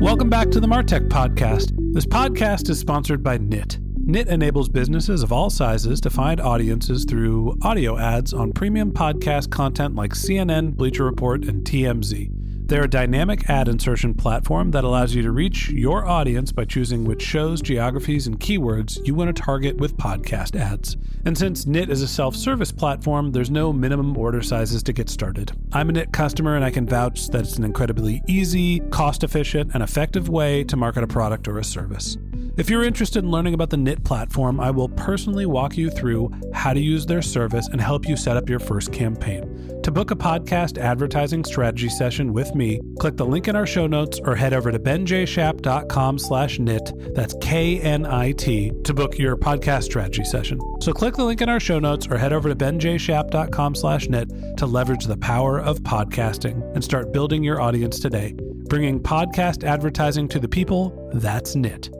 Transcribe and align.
Welcome 0.00 0.28
back 0.28 0.50
to 0.50 0.60
the 0.60 0.66
Martech 0.66 1.08
Podcast. 1.08 1.72
This 1.94 2.04
podcast 2.04 2.68
is 2.68 2.78
sponsored 2.78 3.22
by 3.22 3.38
Knit. 3.38 3.78
Knit 4.04 4.28
enables 4.28 4.68
businesses 4.68 5.22
of 5.22 5.32
all 5.32 5.48
sizes 5.48 6.02
to 6.02 6.10
find 6.10 6.38
audiences 6.38 7.06
through 7.06 7.56
audio 7.62 7.98
ads 7.98 8.34
on 8.34 8.52
premium 8.52 8.92
podcast 8.92 9.50
content 9.50 9.94
like 9.94 10.12
CNN, 10.12 10.74
Bleacher 10.76 11.04
Report, 11.04 11.46
and 11.46 11.64
TMZ. 11.64 12.30
They're 12.68 12.84
a 12.84 12.90
dynamic 12.90 13.48
ad 13.48 13.68
insertion 13.68 14.12
platform 14.12 14.72
that 14.72 14.82
allows 14.82 15.14
you 15.14 15.22
to 15.22 15.30
reach 15.30 15.68
your 15.68 16.04
audience 16.04 16.50
by 16.50 16.64
choosing 16.64 17.04
which 17.04 17.22
shows, 17.22 17.62
geographies, 17.62 18.26
and 18.26 18.40
keywords 18.40 18.98
you 19.06 19.14
want 19.14 19.34
to 19.34 19.40
target 19.40 19.76
with 19.76 19.96
podcast 19.96 20.58
ads. 20.58 20.96
And 21.24 21.38
since 21.38 21.64
Knit 21.64 21.90
is 21.90 22.02
a 22.02 22.08
self 22.08 22.34
service 22.34 22.72
platform, 22.72 23.30
there's 23.30 23.50
no 23.50 23.72
minimum 23.72 24.16
order 24.16 24.42
sizes 24.42 24.82
to 24.82 24.92
get 24.92 25.08
started. 25.08 25.52
I'm 25.72 25.90
a 25.90 25.92
Knit 25.92 26.12
customer 26.12 26.56
and 26.56 26.64
I 26.64 26.72
can 26.72 26.88
vouch 26.88 27.28
that 27.28 27.42
it's 27.42 27.56
an 27.56 27.62
incredibly 27.62 28.20
easy, 28.26 28.80
cost 28.90 29.22
efficient, 29.22 29.70
and 29.72 29.82
effective 29.82 30.28
way 30.28 30.64
to 30.64 30.76
market 30.76 31.04
a 31.04 31.06
product 31.06 31.46
or 31.46 31.58
a 31.58 31.64
service. 31.64 32.16
If 32.56 32.70
you're 32.70 32.84
interested 32.84 33.22
in 33.22 33.30
learning 33.30 33.52
about 33.52 33.68
the 33.68 33.76
Knit 33.76 34.02
platform, 34.02 34.60
I 34.60 34.70
will 34.70 34.88
personally 34.88 35.44
walk 35.44 35.76
you 35.76 35.90
through 35.90 36.30
how 36.54 36.72
to 36.72 36.80
use 36.80 37.04
their 37.04 37.20
service 37.20 37.68
and 37.68 37.78
help 37.78 38.08
you 38.08 38.16
set 38.16 38.38
up 38.38 38.48
your 38.48 38.60
first 38.60 38.94
campaign. 38.94 39.82
To 39.82 39.90
book 39.90 40.10
a 40.10 40.16
podcast 40.16 40.78
advertising 40.78 41.44
strategy 41.44 41.90
session 41.90 42.32
with 42.32 42.54
me, 42.54 42.80
click 42.98 43.18
the 43.18 43.26
link 43.26 43.46
in 43.48 43.56
our 43.56 43.66
show 43.66 43.86
notes 43.86 44.18
or 44.24 44.34
head 44.34 44.54
over 44.54 44.72
to 44.72 44.78
benjshap.com 44.78 46.18
slash 46.18 46.58
knit, 46.58 46.92
that's 47.14 47.34
K-N-I-T, 47.42 48.72
to 48.84 48.94
book 48.94 49.18
your 49.18 49.36
podcast 49.36 49.82
strategy 49.82 50.24
session. 50.24 50.58
So 50.80 50.94
click 50.94 51.14
the 51.14 51.24
link 51.24 51.42
in 51.42 51.50
our 51.50 51.60
show 51.60 51.78
notes 51.78 52.06
or 52.10 52.16
head 52.16 52.32
over 52.32 52.48
to 52.48 52.56
benjshap.com 52.56 53.74
slash 53.74 54.08
knit 54.08 54.30
to 54.56 54.64
leverage 54.64 55.04
the 55.04 55.18
power 55.18 55.60
of 55.60 55.80
podcasting 55.80 56.74
and 56.74 56.82
start 56.82 57.12
building 57.12 57.44
your 57.44 57.60
audience 57.60 58.00
today. 58.00 58.34
Bringing 58.70 58.98
podcast 58.98 59.62
advertising 59.62 60.26
to 60.28 60.40
the 60.40 60.48
people, 60.48 61.10
that's 61.12 61.54
Knit. 61.54 61.90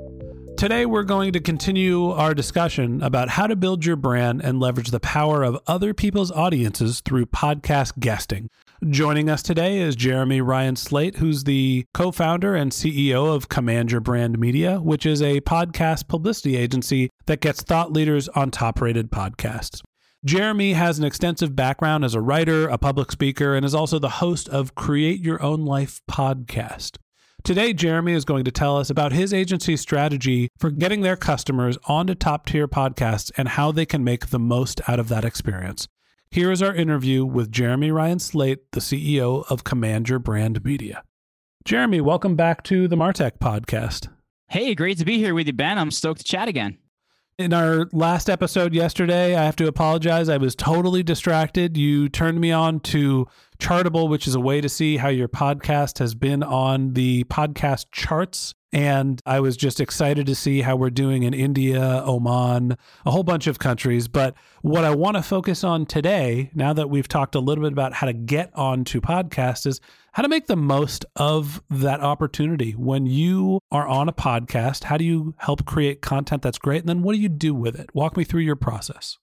Today, 0.56 0.86
we're 0.86 1.02
going 1.02 1.34
to 1.34 1.40
continue 1.40 2.08
our 2.12 2.32
discussion 2.32 3.02
about 3.02 3.28
how 3.28 3.46
to 3.46 3.54
build 3.54 3.84
your 3.84 3.94
brand 3.94 4.40
and 4.42 4.58
leverage 4.58 4.90
the 4.90 4.98
power 4.98 5.42
of 5.42 5.58
other 5.66 5.92
people's 5.92 6.32
audiences 6.32 7.02
through 7.02 7.26
podcast 7.26 7.98
guesting. 7.98 8.48
Joining 8.88 9.28
us 9.28 9.42
today 9.42 9.80
is 9.80 9.94
Jeremy 9.94 10.40
Ryan 10.40 10.74
Slate, 10.74 11.16
who's 11.16 11.44
the 11.44 11.84
co 11.92 12.10
founder 12.10 12.54
and 12.54 12.72
CEO 12.72 13.34
of 13.34 13.50
Command 13.50 13.92
Your 13.92 14.00
Brand 14.00 14.38
Media, 14.38 14.80
which 14.80 15.04
is 15.04 15.20
a 15.20 15.42
podcast 15.42 16.08
publicity 16.08 16.56
agency 16.56 17.10
that 17.26 17.42
gets 17.42 17.62
thought 17.62 17.92
leaders 17.92 18.26
on 18.30 18.50
top 18.50 18.80
rated 18.80 19.10
podcasts. 19.10 19.82
Jeremy 20.24 20.72
has 20.72 20.98
an 20.98 21.04
extensive 21.04 21.54
background 21.54 22.02
as 22.02 22.14
a 22.14 22.20
writer, 22.22 22.66
a 22.66 22.78
public 22.78 23.12
speaker, 23.12 23.54
and 23.54 23.66
is 23.66 23.74
also 23.74 23.98
the 23.98 24.08
host 24.08 24.48
of 24.48 24.74
Create 24.74 25.20
Your 25.20 25.42
Own 25.42 25.66
Life 25.66 26.00
podcast. 26.10 26.96
Today, 27.46 27.72
Jeremy 27.72 28.12
is 28.12 28.24
going 28.24 28.44
to 28.44 28.50
tell 28.50 28.76
us 28.76 28.90
about 28.90 29.12
his 29.12 29.32
agency's 29.32 29.80
strategy 29.80 30.48
for 30.58 30.68
getting 30.68 31.02
their 31.02 31.14
customers 31.14 31.78
onto 31.84 32.16
top 32.16 32.44
tier 32.44 32.66
podcasts 32.66 33.30
and 33.36 33.50
how 33.50 33.70
they 33.70 33.86
can 33.86 34.02
make 34.02 34.30
the 34.30 34.40
most 34.40 34.80
out 34.88 34.98
of 34.98 35.08
that 35.10 35.24
experience. 35.24 35.86
Here 36.28 36.50
is 36.50 36.60
our 36.60 36.74
interview 36.74 37.24
with 37.24 37.52
Jeremy 37.52 37.92
Ryan 37.92 38.18
Slate, 38.18 38.72
the 38.72 38.80
CEO 38.80 39.48
of 39.48 39.62
Command 39.62 40.08
Your 40.08 40.18
Brand 40.18 40.64
Media. 40.64 41.04
Jeremy, 41.64 42.00
welcome 42.00 42.34
back 42.34 42.64
to 42.64 42.88
the 42.88 42.96
Martech 42.96 43.38
podcast. 43.38 44.08
Hey, 44.48 44.74
great 44.74 44.98
to 44.98 45.04
be 45.04 45.18
here 45.18 45.32
with 45.32 45.46
you, 45.46 45.52
Ben. 45.52 45.78
I'm 45.78 45.92
stoked 45.92 46.22
to 46.22 46.24
chat 46.24 46.48
again. 46.48 46.78
In 47.38 47.52
our 47.52 47.86
last 47.92 48.28
episode 48.28 48.74
yesterday, 48.74 49.36
I 49.36 49.44
have 49.44 49.56
to 49.56 49.68
apologize. 49.68 50.28
I 50.28 50.38
was 50.38 50.56
totally 50.56 51.04
distracted. 51.04 51.76
You 51.76 52.08
turned 52.08 52.40
me 52.40 52.50
on 52.50 52.80
to 52.80 53.28
Chartable, 53.58 54.08
which 54.08 54.26
is 54.26 54.34
a 54.34 54.40
way 54.40 54.60
to 54.60 54.68
see 54.68 54.96
how 54.96 55.08
your 55.08 55.28
podcast 55.28 55.98
has 55.98 56.14
been 56.14 56.42
on 56.42 56.92
the 56.92 57.24
podcast 57.24 57.86
charts. 57.92 58.54
And 58.72 59.22
I 59.24 59.40
was 59.40 59.56
just 59.56 59.80
excited 59.80 60.26
to 60.26 60.34
see 60.34 60.60
how 60.60 60.76
we're 60.76 60.90
doing 60.90 61.22
in 61.22 61.32
India, 61.32 62.02
Oman, 62.04 62.76
a 63.06 63.10
whole 63.10 63.22
bunch 63.22 63.46
of 63.46 63.58
countries. 63.58 64.06
But 64.06 64.34
what 64.60 64.84
I 64.84 64.94
want 64.94 65.16
to 65.16 65.22
focus 65.22 65.64
on 65.64 65.86
today, 65.86 66.50
now 66.54 66.72
that 66.74 66.90
we've 66.90 67.08
talked 67.08 67.34
a 67.34 67.40
little 67.40 67.64
bit 67.64 67.72
about 67.72 67.94
how 67.94 68.06
to 68.06 68.12
get 68.12 68.50
onto 68.54 69.00
podcasts, 69.00 69.66
is 69.66 69.80
how 70.12 70.22
to 70.22 70.28
make 70.28 70.46
the 70.46 70.56
most 70.56 71.06
of 71.16 71.62
that 71.70 72.00
opportunity. 72.00 72.72
When 72.72 73.06
you 73.06 73.60
are 73.70 73.86
on 73.86 74.08
a 74.08 74.12
podcast, 74.12 74.84
how 74.84 74.98
do 74.98 75.04
you 75.04 75.34
help 75.38 75.64
create 75.64 76.02
content 76.02 76.42
that's 76.42 76.58
great? 76.58 76.80
And 76.80 76.88
then 76.88 77.02
what 77.02 77.14
do 77.14 77.20
you 77.20 77.30
do 77.30 77.54
with 77.54 77.78
it? 77.78 77.88
Walk 77.94 78.16
me 78.16 78.24
through 78.24 78.42
your 78.42 78.56
process. 78.56 79.16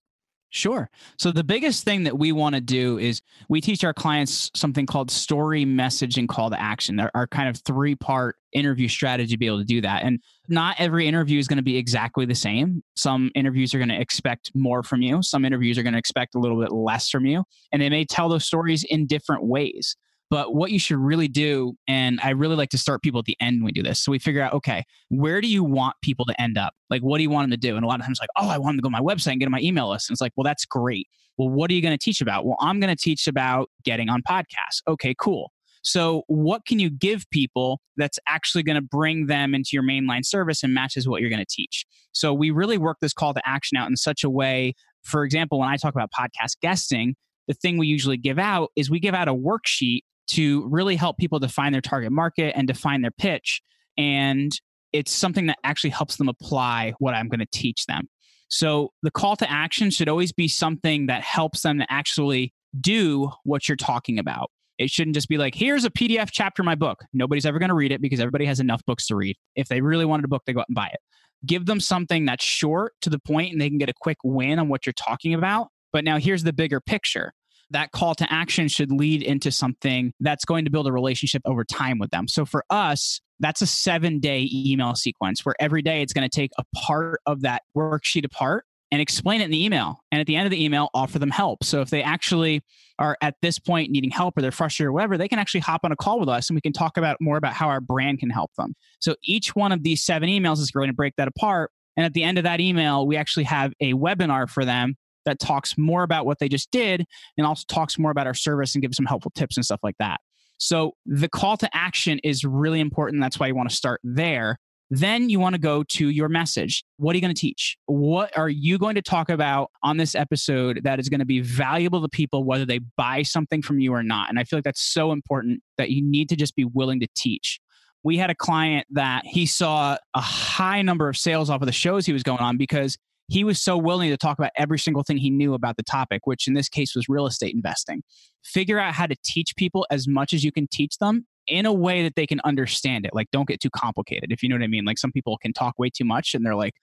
Sure. 0.56 0.88
So 1.18 1.32
the 1.32 1.44
biggest 1.44 1.84
thing 1.84 2.04
that 2.04 2.20
we 2.20 2.32
want 2.32 2.54
to 2.54 2.62
do 2.62 3.00
is 3.00 3.24
we 3.50 3.60
teach 3.60 3.84
our 3.84 3.92
clients 3.92 4.52
something 4.54 4.86
called 4.86 5.10
story, 5.10 5.66
message, 5.66 6.20
and 6.20 6.30
call 6.30 6.52
to 6.52 6.62
action. 6.62 7.00
Our, 7.00 7.10
our 7.16 7.26
kind 7.26 7.50
of 7.50 7.58
three 7.58 7.96
part 7.96 8.36
interview 8.54 8.88
strategy 8.88 9.34
to 9.34 9.38
be 9.40 9.48
able 9.48 9.58
to 9.58 9.66
do 9.66 9.82
that. 9.82 10.04
And 10.04 10.20
not 10.48 10.76
every 10.78 11.08
interview 11.08 11.40
is 11.40 11.48
going 11.48 11.58
to 11.58 11.64
be 11.64 11.76
exactly 11.76 12.28
the 12.28 12.36
same. 12.36 12.84
Some 12.96 13.32
interviews 13.34 13.74
are 13.74 13.80
going 13.80 13.90
to 13.90 14.00
expect 14.00 14.52
more 14.54 14.84
from 14.84 15.02
you. 15.02 15.24
Some 15.24 15.44
interviews 15.44 15.80
are 15.80 15.84
going 15.84 15.94
to 15.94 16.00
expect 16.00 16.36
a 16.36 16.40
little 16.40 16.62
bit 16.62 16.72
less 16.72 17.10
from 17.10 17.26
you. 17.26 17.44
And 17.72 17.82
they 17.82 17.90
may 17.90 18.06
tell 18.06 18.30
those 18.30 18.46
stories 18.46 18.84
in 18.88 19.08
different 19.08 19.44
ways. 19.44 19.96
But 20.34 20.56
what 20.56 20.72
you 20.72 20.80
should 20.80 20.98
really 20.98 21.28
do, 21.28 21.78
and 21.88 22.20
I 22.24 22.32
really 22.32 22.56
like 22.56 22.72
to 22.72 22.78
start 22.80 23.04
people 23.04 23.20
at 23.20 23.26
the 23.26 23.38
end 23.40 23.58
when 23.58 23.66
we 23.66 23.72
do 23.72 23.84
this. 23.84 24.04
So 24.04 24.12
we 24.12 24.18
figure 24.18 24.42
out, 24.42 24.52
okay, 24.54 24.84
where 25.10 25.42
do 25.42 25.48
you 25.48 25.64
want 25.64 25.96
people 26.02 26.26
to 26.26 26.42
end 26.42 26.58
up? 26.58 26.74
Like, 26.90 27.04
what 27.04 27.20
do 27.20 27.22
you 27.24 27.30
want 27.30 27.44
them 27.44 27.52
to 27.52 27.58
do? 27.58 27.76
And 27.76 27.86
a 27.86 27.88
lot 27.88 28.00
of 28.00 28.06
times, 28.08 28.18
like, 28.20 28.32
oh, 28.36 28.50
I 28.50 28.58
want 28.58 28.74
them 28.74 28.78
to 28.78 28.82
go 28.82 28.88
to 28.88 29.04
my 29.04 29.14
website 29.14 29.34
and 29.34 29.40
get 29.40 29.46
on 29.46 29.52
my 29.52 29.62
email 29.62 29.92
list. 29.92 30.10
And 30.10 30.16
it's 30.16 30.22
like, 30.22 30.32
well, 30.36 30.44
that's 30.44 30.66
great. 30.66 31.08
Well, 31.38 31.50
what 31.50 31.70
are 31.70 31.76
you 31.76 31.84
going 31.84 31.96
to 31.96 32.04
teach 32.04 32.20
about? 32.20 32.48
Well, 32.48 32.58
I'm 32.60 32.80
going 32.80 32.90
to 32.90 33.00
teach 33.00 33.28
about 33.28 33.70
getting 33.84 34.10
on 34.10 34.24
podcasts. 34.24 34.82
Okay, 34.88 35.14
cool. 35.20 35.52
So, 35.84 36.24
what 36.26 36.66
can 36.66 36.80
you 36.80 36.90
give 36.90 37.30
people 37.30 37.80
that's 37.98 38.18
actually 38.28 38.64
going 38.64 38.78
to 38.78 38.82
bring 38.82 39.28
them 39.28 39.54
into 39.54 39.70
your 39.74 39.84
mainline 39.84 40.26
service 40.26 40.64
and 40.64 40.74
matches 40.74 41.08
what 41.08 41.22
you're 41.22 41.30
going 41.30 41.46
to 41.46 41.56
teach? 41.56 41.86
So, 42.12 42.34
we 42.34 42.50
really 42.50 42.80
work 42.80 42.98
this 43.02 43.14
call 43.14 43.36
to 43.36 43.42
action 43.48 43.78
out 43.78 43.88
in 43.88 43.98
such 43.98 44.24
a 44.24 44.32
way. 44.32 44.74
For 45.04 45.26
example, 45.26 45.60
when 45.60 45.70
I 45.70 45.78
talk 45.78 45.94
about 45.94 46.10
podcast 46.12 46.58
guesting, 46.60 47.14
the 47.48 47.54
thing 47.54 47.78
we 47.78 47.86
usually 47.86 48.18
give 48.18 48.40
out 48.40 48.72
is 48.76 48.90
we 48.90 49.00
give 49.00 49.14
out 49.14 49.28
a 49.28 49.36
worksheet 49.36 50.00
to 50.28 50.68
really 50.70 50.96
help 50.96 51.18
people 51.18 51.40
define 51.40 51.72
their 51.72 51.82
target 51.82 52.12
market 52.12 52.54
and 52.56 52.68
define 52.68 53.02
their 53.02 53.12
pitch. 53.12 53.62
And 53.98 54.52
it's 54.92 55.12
something 55.12 55.48
that 55.48 55.58
actually 55.64 55.90
helps 55.90 56.18
them 56.18 56.30
apply 56.30 56.94
what 57.00 57.14
I'm 57.14 57.28
going 57.28 57.40
to 57.40 57.48
teach 57.52 57.86
them. 57.86 58.08
So 58.48 58.92
the 59.02 59.12
call 59.12 59.36
to 59.38 59.52
action 59.52 59.90
should 59.90 60.08
always 60.08 60.32
be 60.32 60.48
something 60.48 61.08
that 61.08 61.24
helps 61.24 61.62
them 61.62 61.80
to 61.80 61.92
actually 61.92 62.54
do 62.80 63.32
what 63.44 63.68
you're 63.68 63.76
talking 63.76 64.20
about. 64.20 64.52
It 64.78 64.90
shouldn't 64.90 65.16
just 65.16 65.30
be 65.30 65.38
like, 65.38 65.56
here's 65.56 65.86
a 65.86 65.90
PDF 65.90 66.30
chapter 66.32 66.62
of 66.62 66.66
my 66.66 66.76
book. 66.76 67.04
Nobody's 67.14 67.46
ever 67.46 67.60
going 67.60 67.70
to 67.70 67.76
read 67.76 67.92
it 67.92 68.02
because 68.02 68.20
everybody 68.20 68.46
has 68.46 68.60
enough 68.60 68.84
books 68.86 69.08
to 69.08 69.16
read. 69.16 69.36
If 69.56 69.68
they 69.68 69.82
really 69.82 70.06
wanted 70.06 70.26
a 70.26 70.28
book, 70.28 70.44
they 70.46 70.54
go 70.54 70.62
out 70.62 70.70
and 70.70 70.76
buy 70.76 70.88
it. 70.88 71.00
Give 71.46 71.66
them 71.66 71.80
something 71.80 72.26
that's 72.26 72.44
short 72.44 72.94
to 73.02 73.10
the 73.10 73.20
point 73.20 73.52
and 73.52 73.62
they 73.62 73.70
can 73.70 73.78
get 73.78 73.90
a 73.90 73.94
quick 74.00 74.18
win 74.24 74.60
on 74.60 74.70
what 74.70 74.86
you're 74.86 74.94
talking 74.94 75.34
about. 75.34 75.68
But 75.92 76.04
now 76.04 76.18
here's 76.18 76.44
the 76.44 76.54
bigger 76.54 76.80
picture 76.80 77.34
that 77.72 77.92
call 77.92 78.16
to 78.16 78.32
action 78.32 78.68
should 78.68 78.92
lead 78.92 79.24
into 79.24 79.52
something 79.52 80.14
that's 80.20 80.46
going 80.46 80.66
to 80.66 80.72
build 80.72 80.88
a 80.88 80.92
relationship 80.92 81.42
over 81.46 81.64
time 81.64 82.00
with 82.00 82.12
them. 82.12 82.28
So 82.28 82.46
for 82.46 82.64
us, 82.70 83.20
that's 83.40 83.62
a 83.62 83.68
seven 83.68 84.20
day 84.20 84.50
email 84.54 84.96
sequence 84.96 85.46
where 85.46 85.56
every 85.60 85.82
day 85.82 86.02
it's 86.02 86.14
going 86.14 86.28
to 86.28 86.36
take 86.36 86.52
a 86.58 86.64
part 86.76 87.20
of 87.26 87.42
that 87.42 87.64
worksheet 87.76 88.26
apart 88.26 88.66
and 88.92 89.02
explain 89.02 89.42
it 89.42 89.46
in 89.46 89.52
the 89.52 89.66
email. 89.66 90.02
And 90.12 90.22
at 90.22 90.28
the 90.28 90.36
end 90.36 90.46
of 90.46 90.52
the 90.52 90.64
email, 90.64 90.90
offer 90.94 91.18
them 91.18 91.32
help. 91.32 91.64
So 91.64 91.82
if 91.82 91.90
they 91.90 92.04
actually 92.04 92.62
are 93.00 93.18
at 93.22 93.34
this 93.42 93.58
point 93.58 93.90
needing 93.90 94.12
help 94.12 94.38
or 94.38 94.42
they're 94.42 94.52
frustrated 94.52 94.90
or 94.90 94.92
whatever, 94.92 95.18
they 95.18 95.28
can 95.28 95.40
actually 95.40 95.62
hop 95.62 95.82
on 95.84 95.92
a 95.92 95.96
call 95.96 96.20
with 96.20 96.30
us 96.30 96.48
and 96.50 96.56
we 96.56 96.62
can 96.62 96.74
talk 96.74 96.96
about 96.96 97.18
more 97.20 97.38
about 97.38 97.54
how 97.54 97.70
our 97.70 97.82
brand 97.82 98.20
can 98.20 98.30
help 98.30 98.52
them. 98.56 98.76
So 99.00 99.16
each 99.24 99.56
one 99.56 99.72
of 99.72 99.82
these 99.82 100.04
seven 100.04 100.30
emails 100.30 100.60
is 100.60 100.70
going 100.70 100.90
to 100.90 100.94
break 100.94 101.16
that 101.18 101.28
apart. 101.28 101.72
And 101.98 102.06
at 102.06 102.14
the 102.14 102.24
end 102.24 102.38
of 102.38 102.44
that 102.44 102.60
email, 102.60 103.08
we 103.08 103.18
actually 103.18 103.46
have 103.46 103.74
a 103.80 103.94
webinar 103.94 104.48
for 104.48 104.64
them 104.64 104.96
that 105.26 105.40
talks 105.40 105.78
more 105.78 106.04
about 106.04 106.26
what 106.26 106.40
they 106.40 106.50
just 106.50 106.72
did 106.72 107.06
and 107.38 107.48
also 107.48 107.64
talks 107.68 107.98
more 107.98 108.12
about 108.12 108.28
our 108.28 108.34
service 108.34 108.76
and 108.76 108.82
gives 108.82 108.98
some 108.98 109.06
helpful 109.06 109.32
tips 109.36 109.58
and 109.58 109.66
stuff 109.66 109.80
like 109.84 109.96
that. 110.00 110.20
So 110.58 110.94
the 111.06 111.30
call 111.30 111.58
to 111.58 111.70
action 111.74 112.20
is 112.24 112.46
really 112.46 112.80
important. 112.80 113.22
That's 113.22 113.40
why 113.40 113.48
you 113.48 113.56
want 113.56 113.70
to 113.70 113.76
start 113.76 114.00
there. 114.04 114.58
Then 114.90 115.30
you 115.30 115.40
want 115.40 115.56
to 115.56 115.60
go 115.60 115.84
to 115.84 116.10
your 116.10 116.30
message. 116.30 116.84
What 116.98 117.14
are 117.14 117.18
you 117.18 117.22
going 117.22 117.34
to 117.34 117.40
teach? 117.40 117.78
What 117.88 118.38
are 118.38 118.50
you 118.50 118.78
going 118.78 118.96
to 118.96 119.02
talk 119.02 119.30
about 119.30 119.72
on 119.82 119.98
this 119.98 120.14
episode 120.14 120.82
that 120.84 121.00
is 121.00 121.10
going 121.10 121.20
to 121.20 121.26
be 121.26 121.42
valuable 121.42 122.02
to 122.02 122.10
people, 122.10 122.44
whether 122.44 122.66
they 122.66 122.80
buy 122.96 123.24
something 123.24 123.62
from 123.62 123.80
you 123.80 123.92
or 123.94 124.04
not? 124.04 124.30
And 124.30 124.38
I 124.38 124.44
feel 124.44 124.58
like 124.58 124.66
that's 124.66 124.84
so 124.84 125.12
important 125.12 125.62
that 125.78 125.90
you 125.90 126.04
need 126.04 126.30
to 126.30 126.36
just 126.36 126.56
be 126.56 126.66
willing 126.66 127.00
to 127.00 127.08
teach. 127.16 127.60
We 128.04 128.18
had 128.18 128.30
a 128.30 128.36
client 128.36 128.86
that 128.92 129.26
he 129.26 129.46
saw 129.46 129.98
a 130.14 130.22
high 130.22 130.82
number 130.82 131.10
of 131.10 131.18
sales 131.18 131.50
off 131.50 131.62
of 131.62 131.66
the 131.66 131.72
shows 131.72 132.06
he 132.06 132.14
was 132.14 132.24
going 132.24 132.40
on 132.40 132.58
because 132.58 132.98
he 133.28 133.44
was 133.44 133.62
so 133.62 133.78
willing 133.78 134.10
to 134.10 134.18
talk 134.18 134.38
about 134.38 134.52
every 134.58 134.80
single 134.80 135.04
thing 135.04 135.18
he 135.18 135.30
knew 135.30 135.54
about 135.54 135.78
the 135.78 135.84
topic, 135.84 136.26
which 136.26 136.48
in 136.48 136.54
this 136.54 136.70
case 136.70 136.96
was 136.96 137.08
real 137.08 137.26
estate 137.26 137.56
investing. 137.56 138.04
Figure 138.44 138.80
out 138.80 138.94
how 138.94 139.08
to 139.08 139.16
teach 139.24 139.56
people 139.56 139.86
as 139.90 140.08
much 140.08 140.34
as 140.34 140.44
you 140.44 140.52
can 140.52 140.68
teach 140.68 140.98
them 140.98 141.26
in 141.48 141.66
a 141.66 141.74
way 141.74 142.04
that 142.04 142.16
they 142.16 142.26
can 142.26 142.40
understand 142.44 143.06
it. 143.06 143.12
Like, 143.14 143.30
don't 143.32 143.48
get 143.48 143.60
too 143.60 143.70
complicated, 143.70 144.32
if 144.32 144.44
you 144.44 144.50
know 144.50 144.56
what 144.56 144.64
I 144.64 144.68
mean. 144.68 144.86
Like, 144.86 144.98
some 144.98 145.12
people 145.12 145.38
can 145.38 145.54
talk 145.54 145.76
way 145.78 145.90
too 145.90 146.06
much 146.06 146.34
and 146.34 146.46
they're 146.46 146.56
like, 146.56 146.76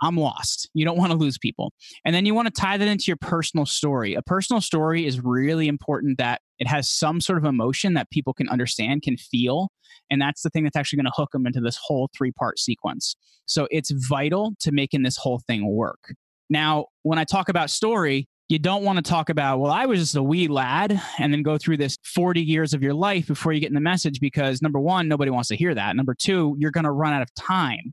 I'm 0.00 0.16
lost. 0.16 0.70
You 0.74 0.84
don't 0.84 0.96
want 0.96 1.10
to 1.10 1.18
lose 1.18 1.38
people. 1.38 1.72
And 2.04 2.14
then 2.14 2.24
you 2.24 2.34
want 2.34 2.46
to 2.46 2.60
tie 2.60 2.76
that 2.76 2.86
into 2.86 3.04
your 3.08 3.16
personal 3.16 3.66
story. 3.66 4.14
A 4.14 4.22
personal 4.22 4.60
story 4.60 5.06
is 5.06 5.24
really 5.24 5.66
important 5.66 6.18
that 6.18 6.40
it 6.58 6.66
has 6.66 6.88
some 6.88 7.20
sort 7.20 7.38
of 7.38 7.44
emotion 7.44 7.94
that 7.94 8.10
people 8.10 8.34
can 8.34 8.48
understand, 8.48 9.02
can 9.02 9.16
feel. 9.16 9.68
And 10.10 10.20
that's 10.20 10.42
the 10.42 10.50
thing 10.50 10.64
that's 10.64 10.76
actually 10.76 10.98
going 10.98 11.06
to 11.06 11.12
hook 11.14 11.30
them 11.32 11.46
into 11.46 11.60
this 11.60 11.78
whole 11.80 12.08
three 12.16 12.32
part 12.32 12.58
sequence. 12.58 13.16
So 13.46 13.68
it's 13.70 13.90
vital 13.90 14.54
to 14.60 14.72
making 14.72 15.02
this 15.02 15.16
whole 15.16 15.40
thing 15.46 15.66
work. 15.74 16.14
Now, 16.50 16.86
when 17.02 17.18
I 17.18 17.24
talk 17.24 17.48
about 17.48 17.70
story, 17.70 18.26
you 18.48 18.58
don't 18.58 18.82
want 18.82 18.96
to 18.96 19.02
talk 19.02 19.28
about, 19.28 19.60
well, 19.60 19.70
I 19.70 19.84
was 19.84 20.00
just 20.00 20.16
a 20.16 20.22
wee 20.22 20.48
lad 20.48 20.98
and 21.18 21.32
then 21.32 21.42
go 21.42 21.58
through 21.58 21.76
this 21.76 21.98
40 22.02 22.40
years 22.40 22.72
of 22.72 22.82
your 22.82 22.94
life 22.94 23.26
before 23.26 23.52
you 23.52 23.60
get 23.60 23.68
in 23.68 23.74
the 23.74 23.80
message 23.80 24.20
because 24.20 24.62
number 24.62 24.80
one, 24.80 25.06
nobody 25.06 25.30
wants 25.30 25.48
to 25.48 25.56
hear 25.56 25.74
that. 25.74 25.94
Number 25.96 26.14
two, 26.14 26.56
you're 26.58 26.70
going 26.70 26.84
to 26.84 26.90
run 26.90 27.12
out 27.12 27.20
of 27.20 27.32
time. 27.34 27.92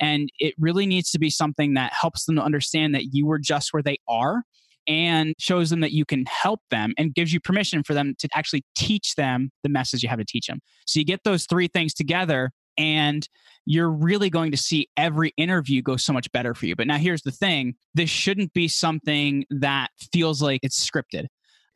And 0.00 0.30
it 0.38 0.54
really 0.58 0.86
needs 0.86 1.10
to 1.10 1.18
be 1.18 1.30
something 1.30 1.74
that 1.74 1.92
helps 1.92 2.24
them 2.24 2.36
to 2.36 2.42
understand 2.42 2.94
that 2.94 3.14
you 3.14 3.26
were 3.26 3.38
just 3.38 3.72
where 3.72 3.82
they 3.82 3.98
are 4.06 4.42
and 4.86 5.34
shows 5.38 5.70
them 5.70 5.80
that 5.80 5.92
you 5.92 6.04
can 6.04 6.24
help 6.26 6.60
them 6.70 6.94
and 6.96 7.14
gives 7.14 7.32
you 7.32 7.40
permission 7.40 7.82
for 7.82 7.94
them 7.94 8.14
to 8.18 8.28
actually 8.34 8.64
teach 8.76 9.14
them 9.14 9.50
the 9.62 9.68
message 9.68 10.02
you 10.02 10.08
have 10.08 10.18
to 10.18 10.24
teach 10.24 10.46
them. 10.46 10.60
So 10.86 11.00
you 11.00 11.04
get 11.04 11.24
those 11.24 11.46
three 11.46 11.68
things 11.68 11.94
together 11.94 12.50
and 12.78 13.26
you're 13.64 13.90
really 13.90 14.30
going 14.30 14.50
to 14.52 14.56
see 14.56 14.88
every 14.96 15.32
interview 15.36 15.82
go 15.82 15.96
so 15.96 16.12
much 16.12 16.30
better 16.32 16.54
for 16.54 16.66
you. 16.66 16.76
But 16.76 16.86
now 16.86 16.98
here's 16.98 17.22
the 17.22 17.32
thing 17.32 17.74
this 17.94 18.10
shouldn't 18.10 18.52
be 18.52 18.68
something 18.68 19.44
that 19.50 19.88
feels 20.12 20.42
like 20.42 20.60
it's 20.62 20.88
scripted. 20.88 21.26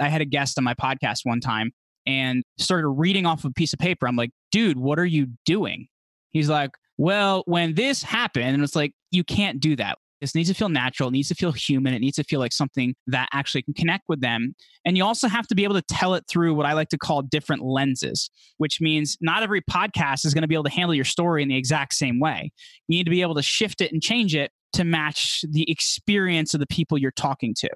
I 0.01 0.09
had 0.09 0.21
a 0.21 0.27
guest 0.27 0.56
on 0.59 0.65
my 0.65 0.75
podcast 0.75 1.21
one 1.25 1.41
time 1.41 1.73
and 2.06 2.43
started 2.59 2.89
reading 2.89 3.27
off 3.27 3.45
a 3.45 3.51
piece 3.51 3.73
of 3.73 3.79
paper. 3.79 4.06
I'm 4.06 4.17
like, 4.17 4.31
dude, 4.51 4.79
what 4.79 4.99
are 4.99 5.06
you 5.06 5.29
doing? 5.45 5.89
He's 6.31 6.49
like, 6.49 6.71
well, 6.97 7.43
when 7.47 7.75
this 7.75 8.03
happened, 8.03 8.55
and 8.55 8.63
it's 8.63 8.77
like, 8.77 8.93
you 9.11 9.25
can't 9.25 9.61
do 9.61 9.77
that. 9.77 9.99
This 10.20 10.34
needs 10.34 10.49
to 10.49 10.55
feel 10.55 10.69
natural. 10.69 11.08
It 11.08 11.12
needs 11.12 11.28
to 11.28 11.34
feel 11.34 11.52
human. 11.52 11.94
It 11.94 12.00
needs 12.00 12.17
to 12.17 12.25
feel 12.25 12.40
like 12.40 12.52
something 12.52 12.94
that 13.06 13.28
actually 13.32 13.62
can 13.62 13.75
connect 13.75 14.05
with 14.08 14.20
them. 14.20 14.55
And 14.84 14.96
you 14.96 15.05
also 15.05 15.28
have 15.28 15.46
to 15.49 15.55
be 15.55 15.64
able 15.64 15.75
to 15.76 15.82
tell 15.82 16.14
it 16.14 16.25
through 16.28 16.55
what 16.55 16.67
I 16.67 16.75
like 16.75 16.88
to 16.90 16.99
call 16.99 17.22
different 17.22 17.62
lenses, 17.62 18.31
which 18.58 18.81
means 18.81 19.17
not 19.20 19.43
every 19.43 19.62
podcast 19.62 20.26
is 20.26 20.34
going 20.34 20.43
to 20.43 20.49
be 20.49 20.55
able 20.55 20.64
to 20.64 20.70
handle 20.70 20.94
your 20.94 21.05
story 21.05 21.43
in 21.43 21.49
the 21.49 21.56
exact 21.56 21.94
same 21.94 22.20
way. 22.20 22.52
You 22.88 22.99
need 22.99 23.05
to 23.05 23.11
be 23.11 23.22
able 23.22 23.34
to 23.34 23.43
shift 23.43 23.81
it 23.81 23.93
and 23.93 24.02
change 24.02 24.34
it 24.34 24.50
to 24.75 24.84
match 24.84 25.44
the 25.50 25.70
experience 25.70 26.55
of 26.55 26.61
the 26.61 26.67
people 26.67 26.99
you're 26.99 27.11
talking 27.12 27.55
to 27.58 27.70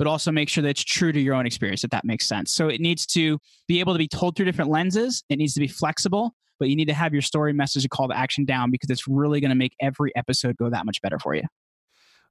but 0.00 0.06
also 0.06 0.32
make 0.32 0.48
sure 0.48 0.62
that 0.62 0.70
it's 0.70 0.82
true 0.82 1.12
to 1.12 1.20
your 1.20 1.34
own 1.34 1.44
experience, 1.44 1.84
if 1.84 1.90
that 1.90 2.06
makes 2.06 2.26
sense. 2.26 2.54
So 2.54 2.68
it 2.68 2.80
needs 2.80 3.04
to 3.08 3.38
be 3.68 3.80
able 3.80 3.92
to 3.92 3.98
be 3.98 4.08
told 4.08 4.34
through 4.34 4.46
different 4.46 4.70
lenses. 4.70 5.22
It 5.28 5.36
needs 5.36 5.52
to 5.52 5.60
be 5.60 5.68
flexible, 5.68 6.32
but 6.58 6.70
you 6.70 6.76
need 6.76 6.88
to 6.88 6.94
have 6.94 7.12
your 7.12 7.20
story 7.20 7.52
message 7.52 7.84
and 7.84 7.90
call 7.90 8.08
to 8.08 8.16
action 8.16 8.46
down 8.46 8.70
because 8.70 8.88
it's 8.88 9.06
really 9.06 9.42
going 9.42 9.50
to 9.50 9.54
make 9.54 9.74
every 9.78 10.10
episode 10.16 10.56
go 10.56 10.70
that 10.70 10.86
much 10.86 11.02
better 11.02 11.18
for 11.18 11.34
you. 11.34 11.42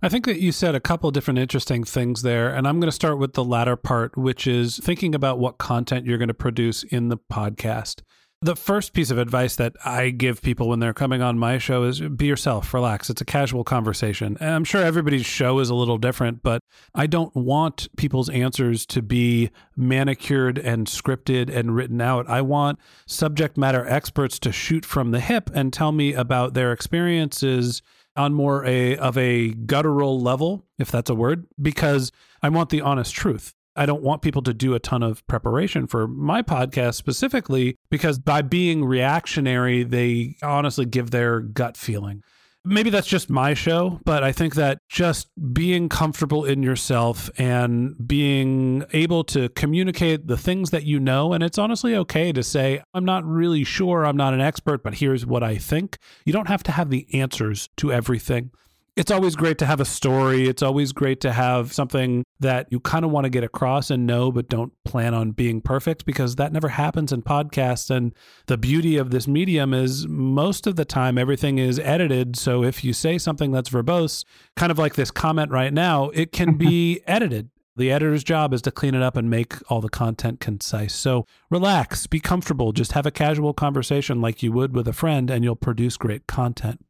I 0.02 0.08
think 0.08 0.26
that 0.28 0.40
you 0.40 0.54
said 0.54 0.76
a 0.76 0.80
couple 0.80 1.12
different 1.12 1.40
interesting 1.40 1.84
things 1.84 2.22
there. 2.22 2.56
And 2.56 2.66
I'm 2.66 2.80
going 2.80 2.88
to 2.88 2.96
start 2.96 3.20
with 3.20 3.34
the 3.34 3.44
latter 3.44 3.76
part, 3.76 4.18
which 4.18 4.48
is 4.48 4.78
thinking 4.78 5.14
about 5.14 5.40
what 5.40 5.58
content 5.58 6.06
you're 6.06 6.18
going 6.18 6.30
to 6.30 6.34
produce 6.34 6.84
in 6.84 7.10
the 7.10 7.18
podcast. 7.18 8.02
The 8.42 8.56
first 8.56 8.94
piece 8.94 9.12
of 9.12 9.18
advice 9.18 9.58
that 9.58 9.76
I 9.84 10.12
give 10.12 10.42
people 10.42 10.70
when 10.70 10.80
they're 10.80 10.94
coming 10.94 11.22
on 11.22 11.38
my 11.38 11.58
show 11.58 11.84
is 11.84 12.00
be 12.00 12.28
yourself, 12.28 12.74
relax. 12.74 13.10
It's 13.10 13.20
a 13.20 13.26
casual 13.26 13.66
conversation. 13.66 14.38
And 14.40 14.52
I'm 14.52 14.64
sure 14.64 14.82
everybody's 14.82 15.26
show 15.26 15.60
is 15.60 15.70
a 15.70 15.76
little 15.76 15.98
different, 15.98 16.42
but 16.42 16.62
I 16.96 17.06
don't 17.06 17.36
want 17.36 17.90
people's 17.98 18.30
answers 18.30 18.86
to 18.86 19.02
be 19.02 19.50
manicured 19.76 20.58
and 20.58 20.88
scripted 20.88 21.54
and 21.54 21.76
written 21.76 22.00
out. 22.00 22.30
I 22.30 22.40
want 22.40 22.80
subject 23.06 23.58
matter 23.58 23.86
experts 23.86 24.40
to 24.40 24.54
shoot 24.54 24.86
from 24.86 25.12
the 25.12 25.20
hip 25.20 25.50
and 25.54 25.74
tell 25.74 25.92
me 25.92 26.14
about 26.14 26.54
their 26.54 26.72
experiences 26.72 27.82
on 28.20 28.34
more 28.34 28.66
a 28.66 28.98
of 28.98 29.18
a 29.18 29.52
guttural 29.52 30.20
level, 30.20 30.66
if 30.78 30.92
that's 30.92 31.10
a 31.10 31.16
word, 31.16 31.48
because 31.62 32.12
I 32.44 32.50
want 32.50 32.70
the 32.70 32.82
honest 32.82 33.16
truth. 33.16 33.54
I 33.76 33.86
don't 33.86 34.04
want 34.04 34.22
people 34.22 34.42
to 34.42 34.54
do 34.54 34.74
a 34.74 34.80
ton 34.80 35.04
of 35.04 35.26
preparation 35.28 35.88
for 35.88 36.06
my 36.06 36.42
podcast 36.42 36.96
specifically 36.96 37.78
because 37.90 38.20
by 38.20 38.42
being 38.42 38.84
reactionary, 38.84 39.84
they 39.84 40.36
honestly 40.44 40.86
give 40.86 41.12
their 41.12 41.40
gut 41.40 41.78
feeling 41.78 42.22
maybe 42.66 42.90
that's 42.90 43.08
just 43.08 43.30
my 43.30 43.54
show, 43.54 44.00
but 44.06 44.24
I 44.24 44.32
think 44.32 44.56
that 44.56 44.80
just 44.90 45.30
being 45.54 45.90
comfortable 45.90 46.46
in 46.46 46.64
yourself 46.64 47.30
and 47.38 47.96
being 48.08 48.84
able 48.94 49.24
to 49.26 49.50
communicate 49.50 50.28
the 50.28 50.38
things 50.38 50.72
that 50.72 50.84
you 50.84 51.00
know, 51.00 51.34
and 51.34 51.44
it's 51.44 51.58
honestly 51.58 51.96
okay 51.96 52.32
to 52.32 52.44
say, 52.44 52.82
I'm 52.94 53.06
not 53.06 53.26
really 53.26 53.64
sure, 53.64 54.06
I'm 54.06 54.18
not 54.18 54.34
an 54.34 54.42
expert, 54.42 54.84
but 54.84 54.96
here's 54.96 55.26
what 55.26 55.44
I 55.44 55.58
think. 55.58 55.98
You 56.26 56.34
don't 56.34 56.48
have 56.48 56.64
to 56.64 56.72
have 56.72 56.90
the 56.90 57.08
answers 57.14 57.70
to 57.78 57.92
everything 57.92 58.52
it's 58.96 59.12
always 59.12 59.36
great 59.36 59.58
to 59.60 59.66
have 59.66 59.80
a 59.80 59.86
story. 59.86 60.48
It's 60.48 60.62
always 60.62 60.92
great 60.92 61.22
to 61.22 61.32
have 61.32 61.74
something 61.74 62.24
that 62.40 62.68
you 62.70 62.80
kind 62.80 63.06
of 63.06 63.12
want 63.12 63.26
to 63.26 63.30
get 63.30 63.44
across 63.44 63.90
and 63.90 64.06
know, 64.06 64.32
but 64.32 64.50
don't 64.50 64.74
plan 64.86 65.14
on 65.14 65.32
being 65.32 65.62
perfect 65.62 66.06
because 66.06 66.36
that 66.38 66.54
never 66.54 66.70
happens 66.70 67.12
in 67.12 67.22
podcasts. 67.22 67.90
And 67.90 68.14
the 68.48 68.58
beauty 68.58 68.98
of 68.98 69.12
this 69.12 69.28
medium 69.28 69.74
is 69.74 70.08
most 70.08 70.68
of 70.68 70.76
the 70.76 70.86
time 70.86 71.18
everything 71.18 71.58
is 71.58 71.80
edited. 71.80 72.36
So 72.36 72.64
if 72.64 72.84
you 72.84 72.94
say 72.94 73.18
something 73.18 73.52
that's 73.52 73.70
verbose, 73.70 74.26
kind 74.56 74.72
of 74.72 74.78
like 74.78 74.96
this 74.96 75.12
comment 75.12 75.52
right 75.52 75.74
now, 75.74 76.10
it 76.10 76.32
can 76.32 76.56
be 76.56 77.02
edited. 77.08 77.50
The 77.76 77.92
editor's 77.94 78.26
job 78.26 78.54
is 78.54 78.62
to 78.64 78.72
clean 78.72 78.94
it 78.94 79.02
up 79.02 79.16
and 79.16 79.30
make 79.30 79.56
all 79.72 79.80
the 79.80 79.88
content 79.88 80.42
concise. 80.42 80.94
So 80.94 81.26
relax, 81.50 82.08
be 82.08 82.20
comfortable, 82.20 82.74
just 82.74 82.92
have 82.92 83.06
a 83.06 83.12
casual 83.12 83.54
conversation 83.54 84.20
like 84.20 84.44
you 84.44 84.52
would 84.52 84.76
with 84.76 84.86
a 84.90 84.94
friend, 84.94 85.30
and 85.30 85.46
you'll 85.46 85.56
produce 85.56 85.96
great 85.96 86.28
content. 86.28 86.84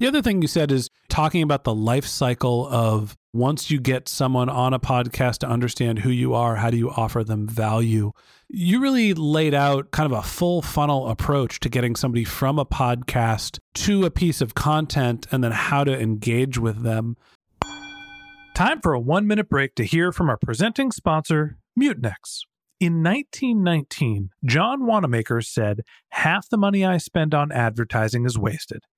The 0.00 0.06
other 0.06 0.22
thing 0.22 0.42
you 0.42 0.48
said 0.48 0.70
is 0.70 0.90
talking 1.08 1.42
about 1.42 1.64
the 1.64 1.74
life 1.74 2.06
cycle 2.06 2.68
of 2.68 3.16
once 3.32 3.68
you 3.68 3.80
get 3.80 4.08
someone 4.08 4.48
on 4.48 4.72
a 4.72 4.78
podcast 4.78 5.38
to 5.38 5.48
understand 5.48 5.98
who 5.98 6.10
you 6.10 6.34
are, 6.34 6.54
how 6.54 6.70
do 6.70 6.76
you 6.76 6.88
offer 6.88 7.24
them 7.24 7.48
value? 7.48 8.12
You 8.48 8.80
really 8.80 9.12
laid 9.12 9.54
out 9.54 9.90
kind 9.90 10.10
of 10.10 10.16
a 10.16 10.22
full 10.22 10.62
funnel 10.62 11.08
approach 11.08 11.58
to 11.60 11.68
getting 11.68 11.96
somebody 11.96 12.22
from 12.22 12.60
a 12.60 12.64
podcast 12.64 13.58
to 13.74 14.04
a 14.04 14.10
piece 14.10 14.40
of 14.40 14.54
content 14.54 15.26
and 15.32 15.42
then 15.42 15.50
how 15.50 15.82
to 15.82 16.00
engage 16.00 16.58
with 16.58 16.84
them. 16.84 17.16
Time 18.54 18.80
for 18.80 18.92
a 18.92 19.00
one 19.00 19.26
minute 19.26 19.48
break 19.48 19.74
to 19.74 19.84
hear 19.84 20.12
from 20.12 20.30
our 20.30 20.36
presenting 20.36 20.92
sponsor, 20.92 21.58
Mutinex. 21.76 22.44
In 22.78 23.02
1919, 23.02 24.30
John 24.44 24.86
Wanamaker 24.86 25.40
said, 25.40 25.80
Half 26.10 26.48
the 26.50 26.56
money 26.56 26.84
I 26.84 26.98
spend 26.98 27.34
on 27.34 27.50
advertising 27.50 28.24
is 28.26 28.38
wasted. 28.38 28.84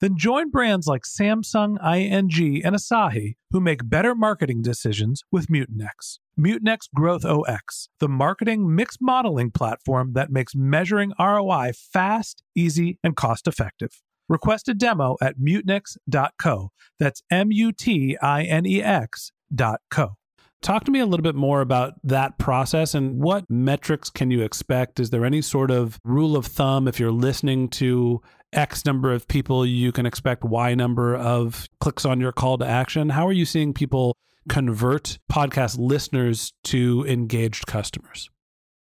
Then 0.00 0.16
join 0.16 0.50
brands 0.50 0.86
like 0.86 1.02
Samsung, 1.02 1.76
ING, 1.84 2.64
and 2.64 2.74
Asahi 2.74 3.34
who 3.50 3.60
make 3.60 3.88
better 3.88 4.14
marketing 4.14 4.62
decisions 4.62 5.22
with 5.30 5.48
Mutinex. 5.48 6.18
Mutinex 6.38 6.88
Growth 6.94 7.24
OS, 7.24 7.88
the 7.98 8.08
marketing 8.08 8.74
mix 8.74 8.96
modeling 9.00 9.50
platform 9.50 10.12
that 10.14 10.30
makes 10.30 10.54
measuring 10.54 11.12
ROI 11.18 11.72
fast, 11.74 12.42
easy, 12.54 12.98
and 13.04 13.14
cost 13.14 13.46
effective. 13.46 14.00
Request 14.28 14.68
a 14.68 14.74
demo 14.74 15.16
at 15.20 15.38
mutinex.co. 15.38 16.70
That's 16.98 17.22
M 17.30 17.50
U 17.50 17.72
T 17.72 18.16
I 18.22 18.44
N 18.44 18.64
E 18.64 18.82
X 18.82 19.32
dot 19.52 19.80
co. 19.90 20.14
Talk 20.62 20.84
to 20.84 20.90
me 20.90 21.00
a 21.00 21.06
little 21.06 21.24
bit 21.24 21.34
more 21.34 21.62
about 21.62 21.94
that 22.04 22.38
process 22.38 22.94
and 22.94 23.18
what 23.18 23.48
metrics 23.48 24.10
can 24.10 24.30
you 24.30 24.42
expect? 24.42 25.00
Is 25.00 25.08
there 25.08 25.24
any 25.24 25.40
sort 25.40 25.70
of 25.70 25.98
rule 26.04 26.36
of 26.36 26.44
thumb 26.44 26.86
if 26.86 27.00
you're 27.00 27.10
listening 27.10 27.68
to 27.70 28.20
X 28.52 28.84
number 28.84 29.12
of 29.12 29.28
people, 29.28 29.64
you 29.64 29.92
can 29.92 30.06
expect 30.06 30.44
Y 30.44 30.74
number 30.74 31.16
of 31.16 31.68
clicks 31.80 32.04
on 32.04 32.20
your 32.20 32.32
call 32.32 32.58
to 32.58 32.66
action? 32.66 33.10
How 33.10 33.26
are 33.26 33.32
you 33.32 33.44
seeing 33.44 33.72
people 33.72 34.16
convert 34.48 35.18
podcast 35.30 35.78
listeners 35.78 36.52
to 36.64 37.04
engaged 37.06 37.66
customers? 37.66 38.30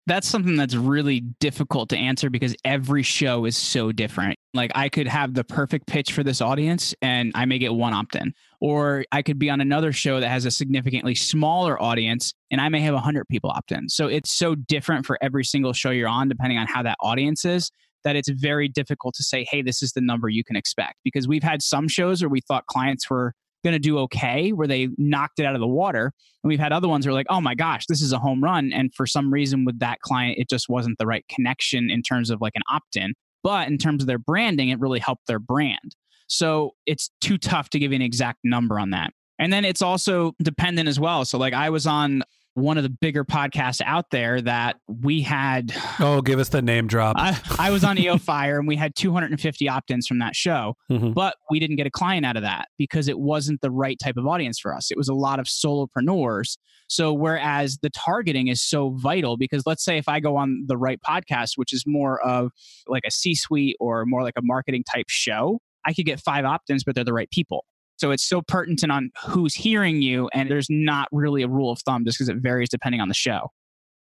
That's 0.07 0.27
something 0.27 0.57
that's 0.57 0.75
really 0.75 1.21
difficult 1.21 1.91
to 1.91 1.97
answer 1.97 2.31
because 2.31 2.57
every 2.65 3.03
show 3.03 3.45
is 3.45 3.57
so 3.57 3.93
different. 3.93 4.39
Like 4.55 4.73
I 4.75 4.89
could 4.89 5.07
have 5.07 5.35
the 5.35 5.45
perfect 5.45 5.87
pitch 5.87 6.13
for 6.13 6.25
this 6.25 6.41
audience 6.41 6.95
and 7.03 7.31
I 7.35 7.45
may 7.45 7.59
get 7.59 7.75
one 7.75 7.93
opt 7.93 8.17
in. 8.17 8.33
Or 8.61 9.05
I 9.13 9.23
could 9.23 9.39
be 9.39 9.51
on 9.51 9.61
another 9.61 9.93
show 9.93 10.19
that 10.19 10.29
has 10.29 10.47
a 10.47 10.51
significantly 10.51 11.15
smaller 11.15 11.81
audience 11.81 12.35
and 12.51 12.61
I 12.61 12.69
may 12.71 12.81
have 12.81 12.95
100 12.95 13.29
people 13.29 13.51
opt 13.51 13.73
in. 13.73 13.89
So 13.89 14.09
it's 14.09 14.31
so 14.31 14.55
different 14.55 15.07
for 15.07 15.17
every 15.21 15.45
single 15.45 15.73
show 15.73 15.91
you're 15.91 16.09
on, 16.09 16.29
depending 16.29 16.59
on 16.59 16.67
how 16.67 16.83
that 16.83 16.97
audience 17.01 17.45
is, 17.45 17.71
that 18.05 18.17
it's 18.17 18.29
very 18.29 18.69
difficult 18.69 19.15
to 19.15 19.23
say, 19.23 19.47
hey, 19.51 19.63
this 19.63 19.83
is 19.83 19.93
the 19.93 20.01
number 20.01 20.29
you 20.29 20.45
can 20.45 20.57
expect. 20.57 20.97
Because 21.05 21.29
we've 21.29 21.43
had 21.43 21.63
some 21.63 21.89
shows 21.89 22.23
where 22.23 22.29
we 22.29 22.41
thought 22.41 22.67
clients 22.67 23.09
were 23.09 23.35
going 23.63 23.75
to 23.75 23.79
do 23.79 23.99
okay, 23.99 24.51
where 24.51 24.67
they 24.67 24.89
knocked 24.97 25.39
it 25.39 25.45
out 25.45 25.55
of 25.55 25.61
the 25.61 25.67
water. 25.67 26.13
And 26.43 26.49
we've 26.49 26.61
had 26.61 26.73
other 26.73 26.89
ones 26.89 27.07
where 27.07 27.13
like, 27.13 27.27
oh 27.29 27.41
my 27.41 27.55
gosh, 27.55 27.87
this 27.87 28.01
is 28.01 28.13
a 28.13 28.19
home 28.19 28.43
run. 28.43 28.73
And 28.73 28.95
for 28.95 29.07
some 29.07 29.33
reason 29.33 29.65
with 29.65 29.79
that 29.81 30.01
client, 30.01 30.39
it 30.39 30.49
just 30.49 30.69
wasn't 30.69 30.99
the 30.99 31.07
right 31.07 31.25
connection 31.29 31.91
in 31.91 32.03
terms 32.03 32.31
of 32.31 32.41
like 32.41 32.55
an 32.55 32.63
opt 32.71 32.97
in. 32.97 33.13
But 33.43 33.69
in 33.69 33.79
terms 33.79 34.03
of 34.03 34.07
their 34.07 34.19
branding, 34.19 34.71
it 34.71 34.81
really 34.81 34.99
helped 34.99 35.27
their 35.27 35.39
brand. 35.39 35.95
So 36.27 36.73
it's 36.87 37.11
too 37.21 37.39
tough 37.39 37.71
to 37.71 37.79
give 37.79 37.93
you 37.93 37.97
an 37.97 38.03
exact 38.03 38.39
number 38.45 38.79
on 38.79 38.91
that. 38.91 39.13
And 39.39 39.53
then 39.53 39.65
it's 39.65 39.83
also 39.83 40.33
dependent 40.43 40.89
as 40.89 41.01
well. 41.01 41.25
So, 41.25 41.39
like, 41.39 41.55
I 41.55 41.71
was 41.71 41.87
on 41.87 42.23
one 42.55 42.77
of 42.77 42.83
the 42.83 42.91
bigger 42.91 43.25
podcasts 43.25 43.81
out 43.85 44.11
there 44.11 44.41
that 44.41 44.77
we 44.87 45.23
had. 45.23 45.73
Oh, 46.01 46.21
give 46.23 46.39
us 46.39 46.49
the 46.49 46.63
name 46.63 46.87
drop. 46.87 47.17
I, 47.19 47.39
I 47.59 47.71
was 47.71 47.85
on 47.85 47.99
EO 47.99 48.19
Fire 48.19 48.59
and 48.59 48.67
we 48.67 48.77
had 48.77 48.95
250 48.95 49.69
opt 49.69 49.91
ins 49.91 50.07
from 50.07 50.19
that 50.19 50.35
show, 50.35 50.75
mm-hmm. 50.91 51.13
but 51.13 51.35
we 51.51 51.61
didn't 51.61 51.77
get 51.77 51.87
a 51.87 51.91
client 51.91 52.27
out 52.27 52.37
of 52.37 52.43
that 52.43 52.69
because 52.79 53.09
it 53.09 53.19
wasn't 53.19 53.61
the 53.61 53.71
right 53.71 53.99
type 54.03 54.17
of 54.17 54.27
audience 54.27 54.59
for 54.59 54.75
us. 54.75 54.91
It 54.91 54.97
was 54.97 55.09
a 55.09 55.15
lot 55.15 55.39
of 55.39 55.47
solopreneurs. 55.47 56.57
So, 56.89 57.13
whereas 57.13 57.79
the 57.83 57.91
targeting 57.91 58.49
is 58.49 58.61
so 58.61 58.91
vital, 58.91 59.37
because 59.37 59.63
let's 59.65 59.85
say 59.85 59.97
if 59.97 60.09
I 60.09 60.19
go 60.19 60.37
on 60.37 60.65
the 60.67 60.77
right 60.77 60.99
podcast, 61.09 61.53
which 61.55 61.73
is 61.73 61.85
more 61.87 62.21
of 62.27 62.51
like 62.89 63.05
a 63.07 63.13
C 63.13 63.35
suite 63.35 63.77
or 63.79 64.05
more 64.07 64.23
like 64.23 64.35
a 64.37 64.43
marketing 64.43 64.83
type 64.93 65.07
show, 65.09 65.61
I 65.87 65.93
could 65.93 66.05
get 66.05 66.21
five 66.21 66.45
opt 66.45 66.69
ins, 66.71 66.83
but 66.83 66.95
they're 66.95 67.05
the 67.05 67.13
right 67.13 67.31
people. 67.31 67.65
So 68.01 68.11
it's 68.11 68.27
so 68.27 68.41
pertinent 68.43 68.91
on 68.91 69.11
who's 69.29 69.55
hearing 69.55 70.01
you. 70.01 70.29
And 70.33 70.51
there's 70.51 70.69
not 70.71 71.09
really 71.13 71.43
a 71.43 71.49
rule 71.49 71.71
of 71.71 71.81
thumb 71.81 72.05
just 72.05 72.19
because 72.19 72.29
it 72.31 72.39
varies 72.39 72.71
depending 72.71 73.01
on 73.01 73.09
the 73.09 73.15
show. 73.15 73.51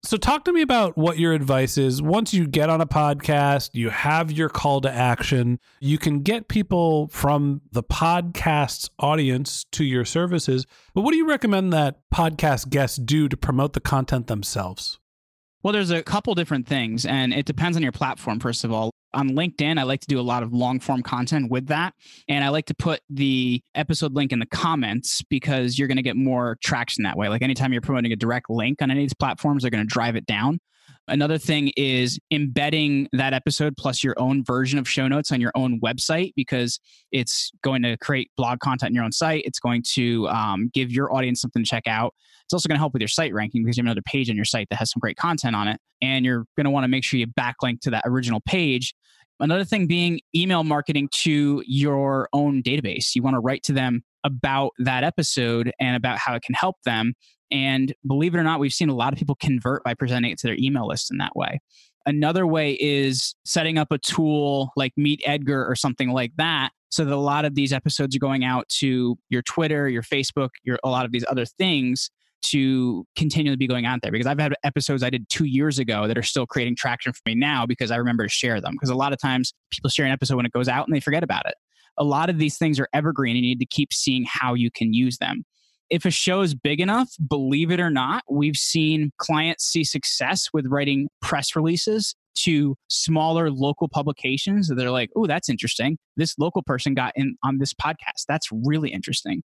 So, 0.01 0.15
talk 0.15 0.45
to 0.45 0.53
me 0.53 0.61
about 0.61 0.97
what 0.97 1.19
your 1.19 1.33
advice 1.33 1.77
is. 1.77 2.01
Once 2.01 2.33
you 2.33 2.47
get 2.47 2.69
on 2.69 2.79
a 2.79 2.85
podcast, 2.85 3.71
you 3.73 3.89
have 3.89 4.31
your 4.31 4.47
call 4.47 4.79
to 4.81 4.89
action, 4.89 5.59
you 5.81 5.97
can 5.97 6.21
get 6.21 6.47
people 6.47 7.09
from 7.09 7.59
the 7.73 7.83
podcast's 7.83 8.89
audience 8.99 9.65
to 9.73 9.83
your 9.83 10.05
services. 10.05 10.65
But 10.93 11.01
what 11.01 11.11
do 11.11 11.17
you 11.17 11.27
recommend 11.27 11.73
that 11.73 11.99
podcast 12.13 12.69
guests 12.69 12.97
do 12.97 13.27
to 13.27 13.35
promote 13.35 13.73
the 13.73 13.81
content 13.81 14.27
themselves? 14.27 14.99
Well, 15.63 15.73
there's 15.73 15.91
a 15.91 16.01
couple 16.01 16.33
different 16.33 16.65
things, 16.65 17.05
and 17.05 17.33
it 17.33 17.45
depends 17.45 17.75
on 17.75 17.83
your 17.83 17.91
platform, 17.91 18.39
first 18.39 18.63
of 18.63 18.71
all. 18.71 18.91
On 19.13 19.31
LinkedIn, 19.31 19.79
I 19.79 19.83
like 19.83 20.01
to 20.01 20.07
do 20.07 20.19
a 20.19 20.21
lot 20.21 20.43
of 20.43 20.53
long 20.53 20.79
form 20.79 21.01
content 21.01 21.49
with 21.49 21.67
that. 21.67 21.93
And 22.27 22.43
I 22.43 22.49
like 22.49 22.67
to 22.67 22.75
put 22.75 23.01
the 23.09 23.63
episode 23.73 24.13
link 24.13 24.31
in 24.31 24.39
the 24.39 24.45
comments 24.45 25.23
because 25.23 25.79
you're 25.79 25.87
going 25.87 25.97
to 25.97 26.03
get 26.03 26.15
more 26.15 26.57
traction 26.63 27.03
that 27.03 27.17
way. 27.17 27.27
Like 27.27 27.41
anytime 27.41 27.73
you're 27.73 27.81
promoting 27.81 28.11
a 28.11 28.15
direct 28.15 28.49
link 28.49 28.81
on 28.81 28.91
any 28.91 29.01
of 29.01 29.05
these 29.05 29.15
platforms, 29.15 29.63
they're 29.63 29.71
going 29.71 29.83
to 29.83 29.91
drive 29.91 30.15
it 30.15 30.25
down. 30.25 30.59
Another 31.09 31.39
thing 31.39 31.71
is 31.75 32.19
embedding 32.29 33.07
that 33.13 33.33
episode 33.33 33.75
plus 33.77 34.03
your 34.03 34.13
own 34.19 34.43
version 34.43 34.77
of 34.77 34.87
show 34.87 35.07
notes 35.07 35.31
on 35.31 35.41
your 35.41 35.51
own 35.55 35.79
website 35.81 36.33
because 36.35 36.79
it's 37.11 37.51
going 37.63 37.81
to 37.81 37.97
create 37.97 38.29
blog 38.37 38.59
content 38.59 38.91
on 38.91 38.93
your 38.93 39.03
own 39.03 39.11
site. 39.11 39.41
It's 39.45 39.59
going 39.59 39.83
to 39.93 40.27
um, 40.29 40.69
give 40.71 40.91
your 40.91 41.11
audience 41.11 41.41
something 41.41 41.63
to 41.63 41.69
check 41.69 41.87
out. 41.87 42.13
It's 42.45 42.53
also 42.53 42.67
going 42.67 42.75
to 42.75 42.79
help 42.79 42.93
with 42.93 43.01
your 43.01 43.07
site 43.07 43.33
ranking 43.33 43.63
because 43.63 43.77
you 43.77 43.81
have 43.81 43.87
another 43.87 44.03
page 44.03 44.29
on 44.29 44.35
your 44.35 44.45
site 44.45 44.67
that 44.69 44.75
has 44.75 44.91
some 44.91 44.99
great 44.99 45.17
content 45.17 45.55
on 45.55 45.67
it. 45.67 45.79
And 45.99 46.25
you're 46.25 46.45
going 46.55 46.65
to 46.65 46.71
want 46.71 46.83
to 46.83 46.87
make 46.87 47.03
sure 47.03 47.19
you 47.19 47.27
backlink 47.27 47.81
to 47.81 47.89
that 47.89 48.03
original 48.05 48.41
page. 48.41 48.93
Another 49.39 49.65
thing 49.65 49.87
being 49.87 50.19
email 50.35 50.63
marketing 50.63 51.09
to 51.13 51.63
your 51.65 52.29
own 52.33 52.61
database. 52.61 53.15
You 53.15 53.23
want 53.23 53.35
to 53.35 53.39
write 53.39 53.63
to 53.63 53.73
them 53.73 54.03
about 54.23 54.71
that 54.79 55.03
episode 55.03 55.71
and 55.79 55.95
about 55.95 56.17
how 56.19 56.35
it 56.35 56.43
can 56.43 56.53
help 56.53 56.75
them. 56.85 57.13
And 57.51 57.93
believe 58.05 58.35
it 58.35 58.37
or 58.37 58.43
not, 58.43 58.59
we've 58.59 58.73
seen 58.73 58.89
a 58.89 58.95
lot 58.95 59.13
of 59.13 59.19
people 59.19 59.35
convert 59.35 59.83
by 59.83 59.93
presenting 59.93 60.31
it 60.31 60.39
to 60.39 60.47
their 60.47 60.57
email 60.57 60.87
list 60.87 61.11
in 61.11 61.17
that 61.17 61.35
way. 61.35 61.59
Another 62.05 62.47
way 62.47 62.73
is 62.79 63.35
setting 63.45 63.77
up 63.77 63.91
a 63.91 63.97
tool 63.97 64.71
like 64.75 64.93
Meet 64.97 65.21
Edgar 65.25 65.65
or 65.65 65.75
something 65.75 66.09
like 66.09 66.31
that 66.37 66.71
so 66.89 67.05
that 67.05 67.13
a 67.13 67.17
lot 67.17 67.45
of 67.45 67.55
these 67.55 67.71
episodes 67.71 68.15
are 68.15 68.19
going 68.19 68.43
out 68.43 68.67
to 68.69 69.17
your 69.29 69.41
Twitter, 69.41 69.87
your 69.89 70.01
Facebook, 70.01 70.49
your 70.63 70.79
a 70.83 70.89
lot 70.89 71.05
of 71.05 71.11
these 71.11 71.25
other 71.29 71.45
things 71.45 72.09
to 72.41 73.05
continually 73.15 73.57
be 73.57 73.67
going 73.67 73.85
out 73.85 73.99
there 74.01 74.11
because 74.11 74.27
I've 74.27 74.39
had 74.39 74.55
episodes 74.63 75.03
I 75.03 75.09
did 75.09 75.27
two 75.29 75.45
years 75.45 75.77
ago 75.77 76.07
that 76.07 76.17
are 76.17 76.23
still 76.23 76.45
creating 76.45 76.75
traction 76.75 77.11
for 77.11 77.21
me 77.25 77.35
now 77.35 77.65
because 77.65 77.91
I 77.91 77.97
remember 77.97 78.23
to 78.23 78.29
share 78.29 78.61
them. 78.61 78.73
Because 78.73 78.89
a 78.89 78.95
lot 78.95 79.13
of 79.13 79.19
times 79.19 79.53
people 79.71 79.89
share 79.89 80.05
an 80.05 80.11
episode 80.11 80.37
when 80.37 80.45
it 80.45 80.53
goes 80.53 80.67
out 80.67 80.87
and 80.87 80.95
they 80.95 81.01
forget 81.01 81.23
about 81.23 81.45
it. 81.45 81.55
A 81.97 82.03
lot 82.03 82.29
of 82.29 82.37
these 82.37 82.57
things 82.57 82.79
are 82.79 82.87
evergreen 82.93 83.35
and 83.35 83.45
you 83.45 83.51
need 83.51 83.59
to 83.59 83.65
keep 83.65 83.91
seeing 83.91 84.25
how 84.25 84.53
you 84.53 84.71
can 84.71 84.93
use 84.93 85.17
them. 85.17 85.43
If 85.89 86.05
a 86.05 86.11
show 86.11 86.41
is 86.41 86.53
big 86.53 86.79
enough, 86.79 87.09
believe 87.27 87.71
it 87.71 87.79
or 87.79 87.89
not, 87.89 88.23
we've 88.29 88.55
seen 88.55 89.11
clients 89.17 89.65
see 89.65 89.83
success 89.83 90.49
with 90.53 90.67
writing 90.67 91.09
press 91.21 91.55
releases 91.55 92.15
to 92.35 92.75
smaller 92.89 93.49
local 93.49 93.89
publications. 93.89 94.71
They're 94.73 94.91
like, 94.91 95.09
oh, 95.15 95.25
that's 95.25 95.49
interesting. 95.49 95.97
This 96.15 96.37
local 96.37 96.61
person 96.61 96.93
got 96.93 97.13
in 97.15 97.35
on 97.43 97.57
this 97.57 97.73
podcast. 97.73 98.25
That's 98.27 98.49
really 98.51 98.91
interesting. 98.91 99.41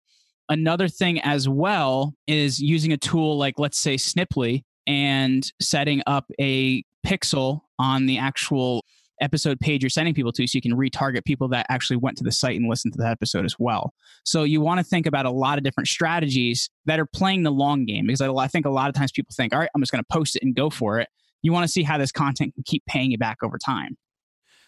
Another 0.49 0.89
thing 0.89 1.21
as 1.23 1.49
well 1.49 2.15
is 2.27 2.61
using 2.61 2.93
a 2.93 2.99
tool 2.99 3.39
like, 3.39 3.59
let's 3.59 3.79
say, 3.79 3.97
Sniply 3.97 4.63
and 4.87 5.51
setting 5.61 6.03
up 6.07 6.31
a 6.39 6.83
pixel 7.07 7.61
on 7.79 8.07
the 8.07 8.19
actual 8.19 8.84
episode 9.21 9.61
page 9.61 9.83
you're 9.83 9.91
sending 9.91 10.15
people 10.15 10.33
to 10.33 10.47
so 10.47 10.57
you 10.57 10.63
can 10.63 10.73
retarget 10.73 11.25
people 11.25 11.49
that 11.49 11.67
actually 11.69 11.97
went 11.97 12.17
to 12.19 12.25
the 12.25 12.33
site 12.33 12.59
and 12.59 12.69
listened 12.69 12.93
to 12.95 12.99
that 12.99 13.11
episode 13.11 13.45
as 13.45 13.57
well. 13.59 13.93
So 14.25 14.43
you 14.43 14.61
want 14.61 14.79
to 14.79 14.85
think 14.85 15.07
about 15.07 15.27
a 15.27 15.31
lot 15.31 15.59
of 15.59 15.65
different 15.65 15.89
strategies 15.89 16.71
that 16.87 16.99
are 16.99 17.07
playing 17.07 17.43
the 17.43 17.53
long 17.53 17.85
game 17.85 18.07
because 18.07 18.21
I, 18.21 18.47
think 18.49 18.67
a 18.67 18.71
lot 18.71 18.89
of 18.89 18.95
times 18.95 19.13
people 19.13 19.33
think, 19.35 19.53
all 19.53 19.59
right, 19.59 19.71
I'm 19.75 19.83
just 19.83 19.93
going 19.93 20.03
to 20.03 20.13
post 20.13 20.37
it 20.37 20.43
and 20.43 20.55
go 20.55 20.71
for 20.71 21.01
it. 21.01 21.09
You 21.43 21.53
want 21.53 21.65
to 21.65 21.73
see 21.73 21.83
how 21.83 21.99
this 21.99 22.13
content 22.13 22.55
can 22.55 22.65
keep 22.65 22.85
paying 22.87 23.11
you 23.11 23.19
back 23.19 23.39
over 23.43 23.59
time. 23.59 23.97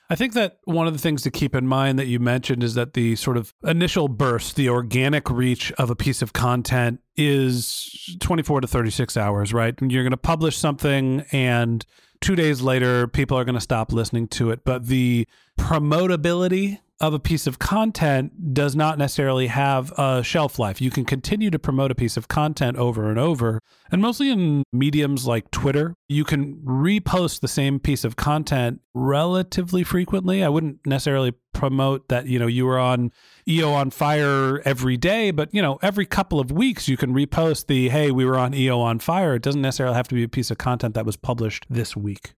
I 0.08 0.14
think 0.14 0.34
that 0.34 0.58
one 0.64 0.86
of 0.86 0.92
the 0.92 1.00
things 1.00 1.22
to 1.22 1.32
keep 1.32 1.54
in 1.54 1.66
mind 1.66 1.98
that 1.98 2.06
you 2.06 2.20
mentioned 2.20 2.62
is 2.62 2.74
that 2.74 2.92
the 2.92 3.16
sort 3.16 3.36
of 3.36 3.52
initial 3.64 4.06
burst, 4.06 4.54
the 4.54 4.68
organic 4.68 5.28
reach 5.28 5.72
of 5.72 5.90
a 5.90 5.96
piece 5.96 6.22
of 6.22 6.32
content 6.32 7.00
is 7.16 8.16
24 8.20 8.60
to 8.60 8.68
36 8.68 9.16
hours, 9.16 9.52
right? 9.52 9.74
And 9.80 9.90
you're 9.90 10.04
going 10.04 10.12
to 10.12 10.16
publish 10.16 10.56
something 10.56 11.24
and 11.32 11.84
two 12.20 12.36
days 12.36 12.60
later, 12.62 13.06
people 13.06 13.38
are 13.38 13.44
going 13.44 13.54
to 13.54 13.60
stop 13.60 13.92
listening 13.92 14.28
to 14.28 14.50
it. 14.50 14.64
But 14.64 14.86
the 14.86 15.26
promotability 15.58 16.78
of 17.00 17.12
a 17.12 17.18
piece 17.18 17.46
of 17.46 17.58
content 17.58 18.54
does 18.54 18.74
not 18.74 18.96
necessarily 18.96 19.48
have 19.48 19.92
a 19.98 20.22
shelf 20.22 20.58
life. 20.58 20.80
You 20.80 20.90
can 20.90 21.04
continue 21.04 21.50
to 21.50 21.58
promote 21.58 21.90
a 21.90 21.94
piece 21.94 22.16
of 22.16 22.28
content 22.28 22.78
over 22.78 23.10
and 23.10 23.18
over. 23.18 23.60
And 23.90 24.00
mostly 24.00 24.30
in 24.30 24.62
mediums 24.72 25.26
like 25.26 25.50
Twitter, 25.50 25.94
you 26.08 26.24
can 26.24 26.56
repost 26.64 27.40
the 27.40 27.48
same 27.48 27.78
piece 27.78 28.02
of 28.02 28.16
content 28.16 28.80
relatively 28.94 29.84
frequently. 29.84 30.42
I 30.42 30.48
wouldn't 30.48 30.86
necessarily 30.86 31.34
promote 31.52 32.08
that, 32.08 32.26
you 32.26 32.38
know, 32.38 32.46
you 32.46 32.64
were 32.64 32.78
on 32.78 33.12
EO 33.46 33.72
on 33.72 33.90
fire 33.90 34.62
every 34.64 34.96
day, 34.96 35.30
but 35.30 35.52
you 35.52 35.60
know, 35.60 35.78
every 35.82 36.06
couple 36.06 36.40
of 36.40 36.50
weeks 36.50 36.88
you 36.88 36.96
can 36.96 37.12
repost 37.12 37.66
the 37.66 37.90
hey, 37.90 38.10
we 38.10 38.24
were 38.24 38.38
on 38.38 38.54
EO 38.54 38.80
on 38.80 39.00
fire. 39.00 39.34
It 39.34 39.42
doesn't 39.42 39.62
necessarily 39.62 39.96
have 39.96 40.08
to 40.08 40.14
be 40.14 40.22
a 40.22 40.28
piece 40.28 40.50
of 40.50 40.56
content 40.56 40.94
that 40.94 41.04
was 41.04 41.16
published 41.16 41.66
this 41.68 41.94
week. 41.94 42.32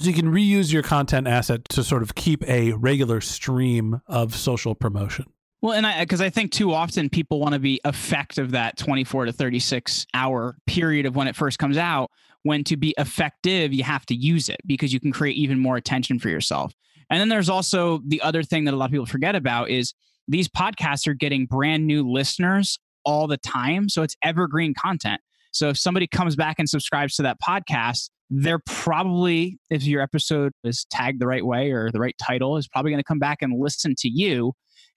So 0.00 0.08
you 0.08 0.14
can 0.14 0.32
reuse 0.32 0.72
your 0.72 0.82
content 0.82 1.26
asset 1.26 1.68
to 1.68 1.84
sort 1.84 2.00
of 2.02 2.14
keep 2.14 2.42
a 2.48 2.72
regular 2.72 3.20
stream 3.20 4.00
of 4.06 4.34
social 4.34 4.74
promotion. 4.74 5.26
Well, 5.60 5.74
and 5.74 5.86
I 5.86 6.00
because 6.00 6.22
I 6.22 6.30
think 6.30 6.52
too 6.52 6.72
often 6.72 7.10
people 7.10 7.38
want 7.38 7.52
to 7.52 7.58
be 7.58 7.82
effective 7.84 8.52
that 8.52 8.78
24 8.78 9.26
to 9.26 9.32
36 9.32 10.06
hour 10.14 10.56
period 10.66 11.04
of 11.04 11.16
when 11.16 11.28
it 11.28 11.36
first 11.36 11.58
comes 11.58 11.76
out. 11.76 12.10
When 12.44 12.64
to 12.64 12.78
be 12.78 12.94
effective, 12.96 13.74
you 13.74 13.84
have 13.84 14.06
to 14.06 14.14
use 14.14 14.48
it 14.48 14.62
because 14.64 14.90
you 14.90 15.00
can 15.00 15.12
create 15.12 15.36
even 15.36 15.58
more 15.58 15.76
attention 15.76 16.18
for 16.18 16.30
yourself. 16.30 16.72
And 17.10 17.20
then 17.20 17.28
there's 17.28 17.50
also 17.50 18.00
the 18.06 18.22
other 18.22 18.42
thing 18.42 18.64
that 18.64 18.72
a 18.72 18.78
lot 18.78 18.86
of 18.86 18.92
people 18.92 19.04
forget 19.04 19.34
about 19.34 19.68
is 19.68 19.92
these 20.26 20.48
podcasts 20.48 21.06
are 21.08 21.12
getting 21.12 21.44
brand 21.44 21.86
new 21.86 22.10
listeners 22.10 22.78
all 23.04 23.26
the 23.26 23.36
time. 23.36 23.90
So 23.90 24.02
it's 24.02 24.16
evergreen 24.24 24.72
content. 24.72 25.20
So 25.52 25.68
if 25.68 25.76
somebody 25.76 26.06
comes 26.06 26.36
back 26.36 26.58
and 26.58 26.66
subscribes 26.66 27.16
to 27.16 27.22
that 27.24 27.36
podcast, 27.46 28.08
they're 28.30 28.60
probably, 28.64 29.58
if 29.70 29.84
your 29.84 30.00
episode 30.02 30.52
is 30.64 30.86
tagged 30.90 31.20
the 31.20 31.26
right 31.26 31.44
way 31.44 31.72
or 31.72 31.90
the 31.90 32.00
right 32.00 32.14
title, 32.18 32.56
is 32.56 32.68
probably 32.68 32.92
going 32.92 33.00
to 33.02 33.04
come 33.04 33.18
back 33.18 33.38
and 33.42 33.60
listen 33.60 33.94
to 33.98 34.08
you 34.08 34.52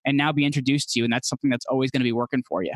and 0.06 0.16
now 0.16 0.32
be 0.32 0.46
introduced 0.46 0.92
to 0.92 1.00
you. 1.00 1.04
And 1.04 1.12
that's 1.12 1.28
something 1.28 1.50
that's 1.50 1.66
always 1.66 1.90
going 1.92 2.02
to 2.02 2.06
be 2.06 2.12
working 2.12 2.44
for 2.48 2.64
you. 2.64 2.74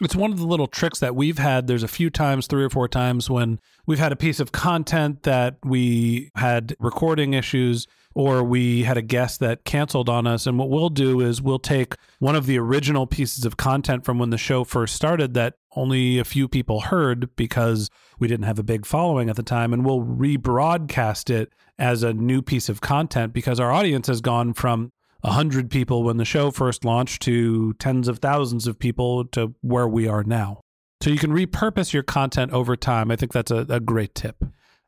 It's 0.00 0.16
one 0.16 0.32
of 0.32 0.38
the 0.38 0.46
little 0.46 0.66
tricks 0.66 0.98
that 0.98 1.14
we've 1.14 1.38
had. 1.38 1.68
There's 1.68 1.84
a 1.84 1.88
few 1.88 2.10
times, 2.10 2.46
three 2.46 2.64
or 2.64 2.70
four 2.70 2.88
times, 2.88 3.30
when 3.30 3.60
we've 3.86 3.98
had 4.00 4.12
a 4.12 4.16
piece 4.16 4.40
of 4.40 4.50
content 4.50 5.22
that 5.22 5.56
we 5.64 6.30
had 6.36 6.74
recording 6.80 7.32
issues 7.32 7.86
or 8.14 8.44
we 8.44 8.84
had 8.84 8.96
a 8.96 9.02
guest 9.02 9.40
that 9.40 9.64
canceled 9.64 10.08
on 10.08 10.26
us. 10.26 10.46
And 10.46 10.58
what 10.58 10.70
we'll 10.70 10.88
do 10.88 11.20
is 11.20 11.42
we'll 11.42 11.58
take 11.58 11.96
one 12.20 12.36
of 12.36 12.46
the 12.46 12.58
original 12.58 13.06
pieces 13.06 13.44
of 13.44 13.56
content 13.56 14.04
from 14.04 14.18
when 14.18 14.30
the 14.30 14.38
show 14.38 14.62
first 14.64 14.94
started 14.94 15.34
that 15.34 15.54
only 15.76 16.18
a 16.18 16.24
few 16.24 16.46
people 16.46 16.82
heard 16.82 17.34
because 17.34 17.90
we 18.18 18.28
didn't 18.28 18.46
have 18.46 18.58
a 18.58 18.64
big 18.64 18.86
following 18.86 19.28
at 19.28 19.36
the 19.36 19.42
time, 19.42 19.72
and 19.72 19.84
we'll 19.84 20.00
rebroadcast 20.00 21.30
it 21.30 21.52
as 21.78 22.02
a 22.04 22.12
new 22.12 22.40
piece 22.40 22.68
of 22.68 22.80
content 22.80 23.32
because 23.32 23.58
our 23.58 23.72
audience 23.72 24.06
has 24.06 24.20
gone 24.20 24.54
from 24.54 24.92
100 25.22 25.70
people 25.70 26.04
when 26.04 26.16
the 26.16 26.24
show 26.24 26.50
first 26.50 26.84
launched 26.84 27.22
to 27.22 27.72
tens 27.74 28.06
of 28.06 28.18
thousands 28.18 28.66
of 28.66 28.78
people 28.78 29.24
to 29.24 29.54
where 29.62 29.88
we 29.88 30.06
are 30.06 30.22
now. 30.22 30.60
So 31.02 31.10
you 31.10 31.18
can 31.18 31.32
repurpose 31.32 31.92
your 31.92 32.02
content 32.02 32.52
over 32.52 32.76
time. 32.76 33.10
I 33.10 33.16
think 33.16 33.32
that's 33.32 33.50
a, 33.50 33.66
a 33.68 33.80
great 33.80 34.14
tip. 34.14 34.44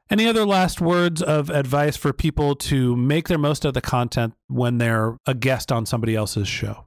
Any 0.08 0.28
other 0.28 0.46
last 0.46 0.80
words 0.80 1.20
of 1.20 1.50
advice 1.50 1.96
for 1.96 2.12
people 2.12 2.54
to 2.56 2.94
make 2.94 3.26
their 3.26 3.38
most 3.38 3.64
of 3.64 3.74
the 3.74 3.80
content 3.80 4.34
when 4.46 4.78
they're 4.78 5.16
a 5.26 5.34
guest 5.34 5.72
on 5.72 5.84
somebody 5.84 6.14
else's 6.14 6.46
show? 6.46 6.85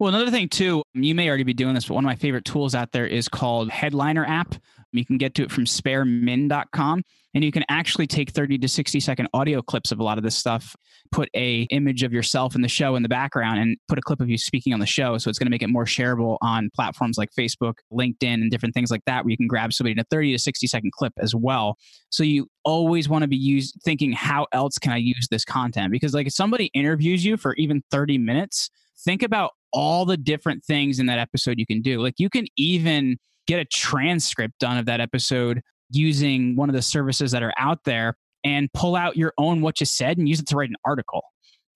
Well, 0.00 0.12
another 0.12 0.30
thing 0.30 0.48
too, 0.48 0.82
you 0.92 1.14
may 1.14 1.28
already 1.28 1.44
be 1.44 1.54
doing 1.54 1.74
this, 1.74 1.86
but 1.86 1.94
one 1.94 2.04
of 2.04 2.08
my 2.08 2.16
favorite 2.16 2.44
tools 2.44 2.74
out 2.74 2.90
there 2.90 3.06
is 3.06 3.28
called 3.28 3.70
Headliner 3.70 4.24
app. 4.26 4.56
You 4.90 5.04
can 5.04 5.18
get 5.18 5.34
to 5.36 5.44
it 5.44 5.52
from 5.52 5.66
sparemin.com 5.66 7.02
and 7.34 7.44
you 7.44 7.52
can 7.52 7.64
actually 7.68 8.06
take 8.08 8.30
30 8.30 8.58
to 8.58 8.68
60 8.68 8.98
second 9.00 9.28
audio 9.34 9.62
clips 9.62 9.92
of 9.92 10.00
a 10.00 10.04
lot 10.04 10.18
of 10.18 10.24
this 10.24 10.36
stuff, 10.36 10.74
put 11.12 11.28
a 11.34 11.62
image 11.70 12.02
of 12.02 12.12
yourself 12.12 12.56
in 12.56 12.62
the 12.62 12.68
show 12.68 12.96
in 12.96 13.02
the 13.04 13.08
background 13.08 13.60
and 13.60 13.76
put 13.88 13.98
a 13.98 14.02
clip 14.02 14.20
of 14.20 14.28
you 14.28 14.36
speaking 14.36 14.72
on 14.72 14.80
the 14.80 14.86
show. 14.86 15.16
So 15.18 15.30
it's 15.30 15.38
going 15.38 15.46
to 15.46 15.50
make 15.50 15.62
it 15.62 15.68
more 15.68 15.84
shareable 15.84 16.38
on 16.42 16.70
platforms 16.74 17.16
like 17.16 17.30
Facebook, 17.36 17.74
LinkedIn, 17.92 18.34
and 18.34 18.50
different 18.50 18.74
things 18.74 18.90
like 18.90 19.04
that, 19.06 19.24
where 19.24 19.30
you 19.30 19.36
can 19.36 19.48
grab 19.48 19.72
somebody 19.72 19.92
in 19.92 19.98
a 20.00 20.04
30 20.10 20.32
to 20.32 20.38
60 20.38 20.66
second 20.66 20.92
clip 20.92 21.12
as 21.20 21.34
well. 21.34 21.76
So 22.10 22.24
you 22.24 22.48
always 22.64 23.08
want 23.08 23.22
to 23.22 23.28
be 23.28 23.36
used 23.36 23.78
thinking, 23.84 24.12
how 24.12 24.46
else 24.52 24.78
can 24.78 24.92
I 24.92 24.96
use 24.96 25.28
this 25.30 25.44
content? 25.44 25.92
Because 25.92 26.14
like 26.14 26.26
if 26.26 26.32
somebody 26.32 26.66
interviews 26.74 27.24
you 27.24 27.36
for 27.36 27.54
even 27.54 27.82
30 27.90 28.18
minutes, 28.18 28.70
think 29.04 29.22
about 29.22 29.52
all 29.74 30.06
the 30.06 30.16
different 30.16 30.64
things 30.64 30.98
in 30.98 31.06
that 31.06 31.18
episode 31.18 31.58
you 31.58 31.66
can 31.66 31.82
do. 31.82 32.00
Like 32.00 32.14
you 32.16 32.30
can 32.30 32.46
even 32.56 33.18
get 33.46 33.60
a 33.60 33.64
transcript 33.66 34.58
done 34.60 34.78
of 34.78 34.86
that 34.86 35.00
episode 35.00 35.60
using 35.90 36.56
one 36.56 36.70
of 36.70 36.74
the 36.74 36.80
services 36.80 37.32
that 37.32 37.42
are 37.42 37.52
out 37.58 37.80
there 37.84 38.14
and 38.44 38.72
pull 38.72 38.96
out 38.96 39.16
your 39.16 39.34
own 39.36 39.60
what 39.60 39.80
you 39.80 39.86
said 39.86 40.16
and 40.16 40.28
use 40.28 40.40
it 40.40 40.46
to 40.48 40.56
write 40.56 40.70
an 40.70 40.76
article. 40.84 41.22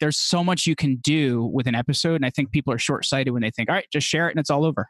There's 0.00 0.16
so 0.16 0.44
much 0.44 0.66
you 0.66 0.76
can 0.76 0.96
do 0.96 1.44
with 1.44 1.66
an 1.66 1.74
episode. 1.74 2.14
And 2.14 2.24
I 2.24 2.30
think 2.30 2.52
people 2.52 2.72
are 2.72 2.78
short 2.78 3.04
sighted 3.04 3.32
when 3.32 3.42
they 3.42 3.50
think, 3.50 3.68
all 3.68 3.74
right, 3.74 3.86
just 3.92 4.06
share 4.06 4.28
it 4.28 4.30
and 4.30 4.40
it's 4.40 4.50
all 4.50 4.64
over. 4.64 4.86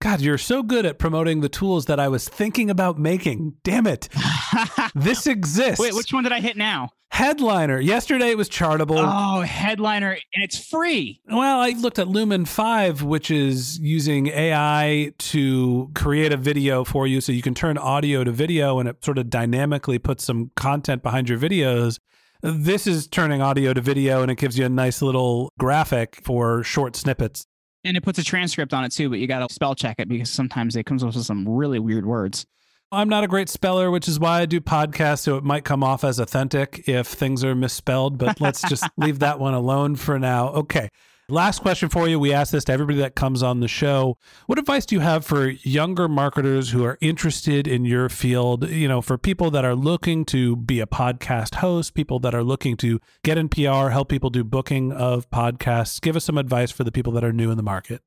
God, 0.00 0.20
you're 0.20 0.38
so 0.38 0.62
good 0.62 0.84
at 0.84 0.98
promoting 0.98 1.40
the 1.40 1.48
tools 1.48 1.86
that 1.86 2.00
I 2.00 2.08
was 2.08 2.28
thinking 2.28 2.70
about 2.70 2.98
making. 2.98 3.54
Damn 3.62 3.86
it. 3.86 4.08
this 4.94 5.26
exists. 5.26 5.80
Wait, 5.80 5.94
which 5.94 6.12
one 6.12 6.24
did 6.24 6.32
I 6.32 6.40
hit 6.40 6.56
now? 6.56 6.90
Headliner. 7.12 7.78
Yesterday 7.78 8.30
it 8.30 8.38
was 8.38 8.48
Chartable. 8.48 8.96
Oh, 8.96 9.42
Headliner, 9.42 10.12
and 10.12 10.42
it's 10.42 10.58
free. 10.58 11.20
Well, 11.26 11.60
I 11.60 11.72
looked 11.72 11.98
at 11.98 12.08
Lumen 12.08 12.46
5, 12.46 13.02
which 13.02 13.30
is 13.30 13.78
using 13.78 14.28
AI 14.28 15.12
to 15.18 15.90
create 15.94 16.32
a 16.32 16.38
video 16.38 16.84
for 16.84 17.06
you 17.06 17.20
so 17.20 17.30
you 17.30 17.42
can 17.42 17.52
turn 17.52 17.76
audio 17.76 18.24
to 18.24 18.30
video 18.30 18.78
and 18.78 18.88
it 18.88 19.04
sort 19.04 19.18
of 19.18 19.28
dynamically 19.28 19.98
puts 19.98 20.24
some 20.24 20.52
content 20.56 21.02
behind 21.02 21.28
your 21.28 21.38
videos. 21.38 21.98
This 22.40 22.86
is 22.86 23.06
turning 23.08 23.42
audio 23.42 23.74
to 23.74 23.82
video 23.82 24.22
and 24.22 24.30
it 24.30 24.38
gives 24.38 24.58
you 24.58 24.64
a 24.64 24.70
nice 24.70 25.02
little 25.02 25.52
graphic 25.58 26.18
for 26.24 26.62
short 26.62 26.96
snippets. 26.96 27.44
And 27.84 27.94
it 27.94 28.02
puts 28.02 28.18
a 28.20 28.24
transcript 28.24 28.72
on 28.72 28.84
it 28.84 28.92
too, 28.92 29.10
but 29.10 29.18
you 29.18 29.26
got 29.26 29.46
to 29.46 29.54
spell 29.54 29.74
check 29.74 29.96
it 29.98 30.08
because 30.08 30.30
sometimes 30.30 30.76
it 30.76 30.86
comes 30.86 31.04
up 31.04 31.14
with 31.14 31.26
some 31.26 31.46
really 31.46 31.78
weird 31.78 32.06
words. 32.06 32.46
I'm 32.94 33.08
not 33.08 33.24
a 33.24 33.28
great 33.28 33.48
speller, 33.48 33.90
which 33.90 34.06
is 34.06 34.20
why 34.20 34.42
I 34.42 34.46
do 34.46 34.60
podcasts, 34.60 35.20
so 35.20 35.38
it 35.38 35.44
might 35.44 35.64
come 35.64 35.82
off 35.82 36.04
as 36.04 36.18
authentic 36.18 36.86
if 36.86 37.06
things 37.06 37.42
are 37.42 37.54
misspelled, 37.54 38.18
but 38.18 38.38
let's 38.38 38.60
just 38.68 38.84
leave 38.98 39.20
that 39.20 39.40
one 39.40 39.54
alone 39.54 39.96
for 39.96 40.18
now. 40.18 40.48
Okay. 40.48 40.90
Last 41.30 41.60
question 41.60 41.88
for 41.88 42.06
you. 42.06 42.18
We 42.18 42.34
ask 42.34 42.52
this 42.52 42.64
to 42.64 42.72
everybody 42.72 42.98
that 42.98 43.14
comes 43.14 43.42
on 43.42 43.60
the 43.60 43.68
show. 43.68 44.18
What 44.46 44.58
advice 44.58 44.84
do 44.84 44.94
you 44.94 45.00
have 45.00 45.24
for 45.24 45.48
younger 45.48 46.06
marketers 46.06 46.70
who 46.70 46.84
are 46.84 46.98
interested 47.00 47.66
in 47.66 47.86
your 47.86 48.10
field? 48.10 48.68
You 48.68 48.88
know, 48.88 49.00
for 49.00 49.16
people 49.16 49.50
that 49.52 49.64
are 49.64 49.74
looking 49.74 50.26
to 50.26 50.56
be 50.56 50.80
a 50.80 50.86
podcast 50.86 51.54
host, 51.56 51.94
people 51.94 52.18
that 52.18 52.34
are 52.34 52.44
looking 52.44 52.76
to 52.78 53.00
get 53.24 53.38
in 53.38 53.48
PR, 53.48 53.88
help 53.88 54.10
people 54.10 54.28
do 54.28 54.44
booking 54.44 54.92
of 54.92 55.30
podcasts. 55.30 55.98
Give 55.98 56.16
us 56.16 56.24
some 56.24 56.36
advice 56.36 56.70
for 56.70 56.84
the 56.84 56.92
people 56.92 57.14
that 57.14 57.24
are 57.24 57.32
new 57.32 57.50
in 57.50 57.56
the 57.56 57.62
market 57.62 58.02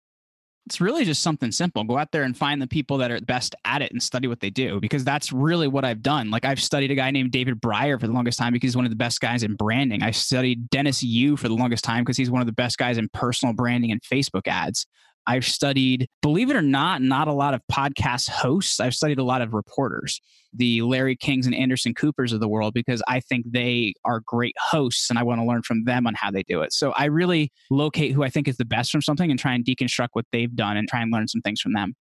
it's 0.65 0.82
really 0.82 1.06
just 1.06 1.21
something 1.21 1.51
simple. 1.51 1.84
Go 1.84 1.97
out 1.97 2.12
there 2.12 2.23
and 2.23 2.36
find 2.36 2.62
the 2.62 2.67
people 2.67 2.97
that 2.97 3.12
are 3.12 3.19
best 3.21 3.56
at 3.65 3.82
it 3.82 3.91
and 3.91 4.01
study 4.01 4.28
what 4.28 4.39
they 4.39 4.49
do 4.49 4.80
because 4.80 5.04
that's 5.04 5.32
really 5.32 5.67
what 5.67 5.86
I've 5.86 6.01
done. 6.01 6.32
Like 6.32 6.43
I've 6.43 6.62
studied 6.62 6.89
a 6.89 6.95
guy 6.95 7.12
named 7.12 7.32
David 7.32 7.62
Brier 7.62 7.99
for 7.99 8.08
the 8.08 8.13
longest 8.13 8.39
time 8.39 8.54
because 8.54 8.67
he's 8.69 8.75
one 8.75 8.86
of 8.86 8.91
the 8.91 8.95
best 8.97 9.21
guys 9.21 9.43
in 9.43 9.56
branding. 9.56 10.01
I 10.01 10.12
studied 10.12 10.69
Dennis 10.71 11.04
Yu 11.04 11.38
for 11.38 11.47
the 11.47 11.54
longest 11.54 11.84
time 11.84 12.04
because 12.04 12.17
he's 12.17 12.32
one 12.32 12.41
of 12.41 12.47
the 12.47 12.54
best 12.54 12.78
guys 12.78 12.97
in 12.97 13.10
personal 13.10 13.54
branding 13.54 13.91
and 13.91 14.01
Facebook 14.01 14.47
ads. 14.47 14.88
I've 15.27 15.45
studied, 15.45 16.07
believe 16.21 16.49
it 16.49 16.55
or 16.55 16.61
not, 16.61 17.01
not 17.01 17.27
a 17.27 17.33
lot 17.33 17.53
of 17.53 17.61
podcast 17.71 18.29
hosts. 18.29 18.79
I've 18.79 18.93
studied 18.93 19.19
a 19.19 19.23
lot 19.23 19.41
of 19.41 19.53
reporters, 19.53 20.21
the 20.53 20.81
Larry 20.81 21.15
Kings 21.15 21.45
and 21.45 21.55
Anderson 21.55 21.93
Coopers 21.93 22.31
of 22.33 22.39
the 22.39 22.47
world, 22.47 22.73
because 22.73 23.01
I 23.07 23.19
think 23.19 23.45
they 23.49 23.93
are 24.05 24.21
great 24.25 24.55
hosts 24.59 25.09
and 25.09 25.17
I 25.17 25.23
want 25.23 25.41
to 25.41 25.45
learn 25.45 25.63
from 25.63 25.83
them 25.85 26.07
on 26.07 26.13
how 26.15 26.31
they 26.31 26.43
do 26.43 26.61
it. 26.61 26.73
So 26.73 26.91
I 26.91 27.05
really 27.05 27.51
locate 27.69 28.11
who 28.11 28.23
I 28.23 28.29
think 28.29 28.47
is 28.47 28.57
the 28.57 28.65
best 28.65 28.91
from 28.91 29.01
something 29.01 29.29
and 29.29 29.39
try 29.39 29.53
and 29.53 29.65
deconstruct 29.65 30.09
what 30.13 30.25
they've 30.31 30.55
done 30.55 30.77
and 30.77 30.88
try 30.88 31.01
and 31.01 31.11
learn 31.11 31.27
some 31.27 31.41
things 31.41 31.61
from 31.61 31.73
them. 31.73 31.95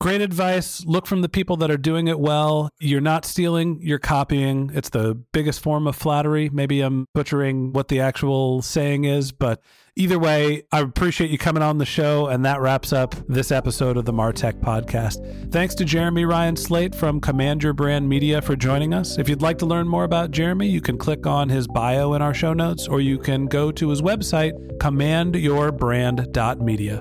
Great 0.00 0.20
advice. 0.20 0.84
Look 0.84 1.06
from 1.06 1.22
the 1.22 1.28
people 1.28 1.56
that 1.58 1.70
are 1.70 1.76
doing 1.76 2.08
it 2.08 2.18
well. 2.18 2.68
You're 2.80 3.00
not 3.00 3.24
stealing, 3.24 3.78
you're 3.80 4.00
copying. 4.00 4.70
It's 4.74 4.90
the 4.90 5.14
biggest 5.32 5.60
form 5.60 5.86
of 5.86 5.96
flattery. 5.96 6.50
Maybe 6.50 6.80
I'm 6.80 7.06
butchering 7.14 7.72
what 7.72 7.88
the 7.88 8.00
actual 8.00 8.60
saying 8.60 9.04
is, 9.04 9.32
but 9.32 9.62
either 9.96 10.18
way, 10.18 10.64
I 10.72 10.80
appreciate 10.80 11.30
you 11.30 11.38
coming 11.38 11.62
on 11.62 11.78
the 11.78 11.86
show. 11.86 12.26
And 12.26 12.44
that 12.44 12.60
wraps 12.60 12.92
up 12.92 13.14
this 13.28 13.52
episode 13.52 13.96
of 13.96 14.04
the 14.04 14.12
Martech 14.12 14.60
podcast. 14.60 15.52
Thanks 15.52 15.74
to 15.76 15.84
Jeremy 15.84 16.24
Ryan 16.24 16.56
Slate 16.56 16.92
from 16.94 17.20
Command 17.20 17.62
Your 17.62 17.72
Brand 17.72 18.08
Media 18.08 18.42
for 18.42 18.56
joining 18.56 18.92
us. 18.94 19.18
If 19.18 19.28
you'd 19.28 19.42
like 19.42 19.58
to 19.58 19.66
learn 19.66 19.88
more 19.88 20.04
about 20.04 20.30
Jeremy, 20.30 20.68
you 20.68 20.80
can 20.80 20.96
click 20.98 21.26
on 21.26 21.48
his 21.48 21.66
bio 21.68 22.14
in 22.14 22.22
our 22.22 22.34
show 22.34 22.52
notes, 22.52 22.88
or 22.88 23.00
you 23.00 23.18
can 23.18 23.46
go 23.46 23.72
to 23.72 23.88
his 23.88 24.02
website, 24.02 24.52
commandyourbrand.media. 24.78 27.00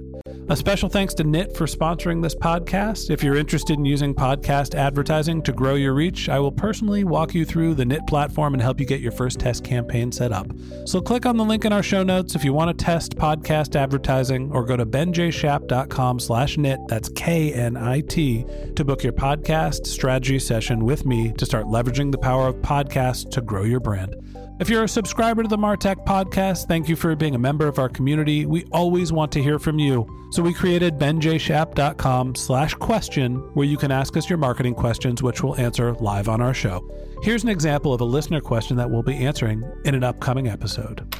A 0.49 0.58
special 0.58 0.89
thanks 0.89 1.13
to 1.15 1.23
Knit 1.23 1.56
for 1.56 1.65
sponsoring 1.65 2.21
this 2.21 2.36
podcast. 2.36 3.10
If 3.10 3.23
you're 3.23 3.38
interested 3.38 3.77
in 3.77 3.86
using 3.86 4.13
podcast 4.13 4.75
advertising 4.75 5.41
to 5.43 5.53
grow 5.53 5.75
your 5.75 5.93
reach, 5.93 6.27
I 6.27 6.38
will 6.39 6.51
personally 6.51 7.06
walk 7.06 7.34
you 7.34 7.45
through 7.45 7.75
the 7.75 7.86
Knit 7.86 8.06
platform 8.08 8.53
and 8.53 8.62
help 8.62 8.82
you 8.82 8.86
get 8.86 8.99
your 8.99 9.13
first 9.13 9.39
test 9.39 9.63
campaign 9.63 10.12
set 10.12 10.34
up. 10.34 10.47
So 10.84 10.99
click 10.99 11.25
on 11.25 11.38
the 11.38 11.45
link 11.45 11.63
in 11.63 11.71
our 11.71 11.82
show 11.82 12.03
notes 12.03 12.36
if 12.36 12.43
you 12.43 12.51
want 12.51 12.77
to 12.77 12.86
test 12.86 13.15
podcast 13.15 13.77
advertising 13.77 14.51
or 14.51 14.65
go 14.65 14.75
to 14.75 14.86
benjshap.com 14.86 16.19
slash 16.19 16.58
knit, 16.58 16.79
that's 16.89 17.08
K-N-I-T, 17.08 18.45
to 18.75 18.84
book 18.84 19.01
your 19.01 19.13
podcast 19.13 19.88
strategy 19.88 20.39
session 20.39 20.84
with 20.84 21.06
me 21.06 21.32
to 21.38 21.45
start 21.45 21.67
leveraging 21.67 22.12
the 22.12 22.17
power 22.17 22.49
of 22.49 22.56
podcasts 22.58 23.29
to 23.32 23.39
grow 23.39 23.63
your 23.63 23.79
brand. 23.79 24.13
If 24.59 24.69
you're 24.69 24.83
a 24.83 24.87
subscriber 24.87 25.41
to 25.41 25.49
the 25.49 25.57
Martech 25.57 26.05
podcast, 26.05 26.67
thank 26.67 26.87
you 26.87 26.95
for 26.95 27.15
being 27.15 27.33
a 27.33 27.39
member 27.39 27.67
of 27.67 27.79
our 27.79 27.89
community. 27.89 28.45
We 28.45 28.65
always 28.71 29.11
want 29.11 29.31
to 29.31 29.41
hear 29.41 29.57
from 29.57 29.79
you. 29.79 30.07
So 30.31 30.43
we 30.43 30.53
created 30.53 30.99
benjshap.com 30.99 32.35
slash 32.35 32.75
question 32.75 33.37
where 33.55 33.65
you 33.65 33.77
can 33.77 33.91
ask 33.91 34.15
us 34.15 34.29
your 34.29 34.37
marketing 34.37 34.75
questions, 34.75 35.23
which 35.23 35.41
we'll 35.41 35.55
answer 35.55 35.93
live 35.95 36.29
on 36.29 36.39
our 36.39 36.53
show. 36.53 36.87
Here's 37.23 37.43
an 37.43 37.49
example 37.49 37.93
of 37.93 38.01
a 38.01 38.05
listener 38.05 38.41
question 38.41 38.77
that 38.77 38.91
we'll 38.91 39.01
be 39.01 39.25
answering 39.25 39.63
in 39.85 39.95
an 39.95 40.03
upcoming 40.03 40.47
episode. 40.47 41.11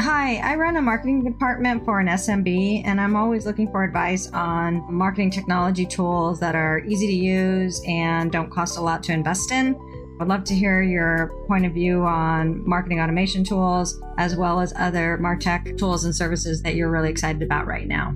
Hi, 0.00 0.38
I 0.38 0.56
run 0.56 0.76
a 0.76 0.82
marketing 0.82 1.22
department 1.22 1.84
for 1.84 2.00
an 2.00 2.08
SMB, 2.08 2.82
and 2.84 3.00
I'm 3.00 3.14
always 3.14 3.46
looking 3.46 3.70
for 3.70 3.84
advice 3.84 4.28
on 4.32 4.92
marketing 4.92 5.30
technology 5.30 5.86
tools 5.86 6.40
that 6.40 6.56
are 6.56 6.80
easy 6.80 7.06
to 7.06 7.12
use 7.12 7.80
and 7.86 8.32
don't 8.32 8.50
cost 8.50 8.76
a 8.76 8.80
lot 8.80 9.04
to 9.04 9.12
invest 9.12 9.52
in. 9.52 9.78
I'd 10.22 10.28
love 10.28 10.44
to 10.44 10.54
hear 10.54 10.80
your 10.82 11.32
point 11.48 11.66
of 11.66 11.72
view 11.72 12.04
on 12.04 12.64
marketing 12.64 13.00
automation 13.00 13.42
tools, 13.42 14.00
as 14.18 14.36
well 14.36 14.60
as 14.60 14.72
other 14.76 15.18
MarTech 15.20 15.76
tools 15.76 16.04
and 16.04 16.14
services 16.14 16.62
that 16.62 16.76
you're 16.76 16.90
really 16.90 17.10
excited 17.10 17.42
about 17.42 17.66
right 17.66 17.88
now. 17.88 18.14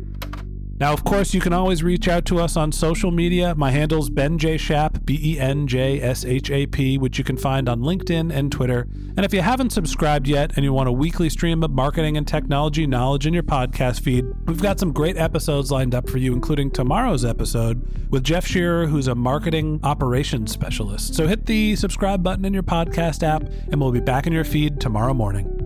Now, 0.79 0.93
of 0.93 1.05
course, 1.05 1.33
you 1.33 1.41
can 1.41 1.55
always 1.55 1.83
reach 1.83 2.07
out 2.07 2.27
to 2.27 2.39
us 2.39 2.57
on 2.57 2.71
social 2.71 3.11
media. 3.11 3.55
My 3.55 3.71
handle's 3.71 4.11
Ben 4.11 4.37
J. 4.37 4.59
Shap, 4.59 4.99
B 5.05 5.19
E 5.23 5.41
N 5.41 5.67
J 5.67 6.01
S 6.03 6.25
H 6.25 6.51
A 6.51 6.67
P, 6.67 6.99
which 6.99 7.17
you 7.17 7.25
can 7.25 7.39
find 7.39 7.69
on 7.69 7.81
LinkedIn 7.81 8.31
and 8.31 8.53
Twitter. 8.53 8.87
And 9.17 9.25
if 9.25 9.33
you 9.33 9.41
haven't 9.41 9.71
subscribed 9.71 10.29
yet 10.29 10.53
and 10.57 10.65
you 10.65 10.75
want 10.75 10.89
a 10.89 10.93
weekly 10.93 11.31
stream 11.31 11.63
of 11.63 11.71
marketing 11.71 12.19
and 12.19 12.29
technology 12.29 12.87
knowledge 12.87 13.27
in 13.27 13.33
your 13.33 13.43
podcast 13.43 14.03
feed, 14.03 14.27
we've 14.47 14.61
got 14.61 14.79
some 14.79 14.93
great 14.93 15.17
episodes 15.17 15.71
lined 15.71 15.95
up 15.95 16.11
for 16.11 16.19
you, 16.19 16.35
including 16.35 16.71
tomorrow's 16.71 17.25
episode 17.25 18.11
with 18.11 18.23
Jeff 18.23 18.47
Shearer, 18.47 18.87
who's 18.87 19.09
a 19.09 19.15
marketing 19.15 19.81
operations 19.83 20.53
specialist. 20.53 21.15
So 21.15 21.27
hit 21.27 21.47
the 21.47 21.77
subscribe 21.77 22.23
button 22.23 22.45
in 22.45 22.53
your 22.53 22.63
podcast 22.63 23.23
app, 23.23 23.45
and 23.71 23.81
we'll 23.81 23.93
be 23.93 24.01
back 24.01 24.27
in 24.27 24.33
your 24.33 24.45
feed 24.45 24.79
tomorrow 24.79 25.15
morning. 25.15 25.66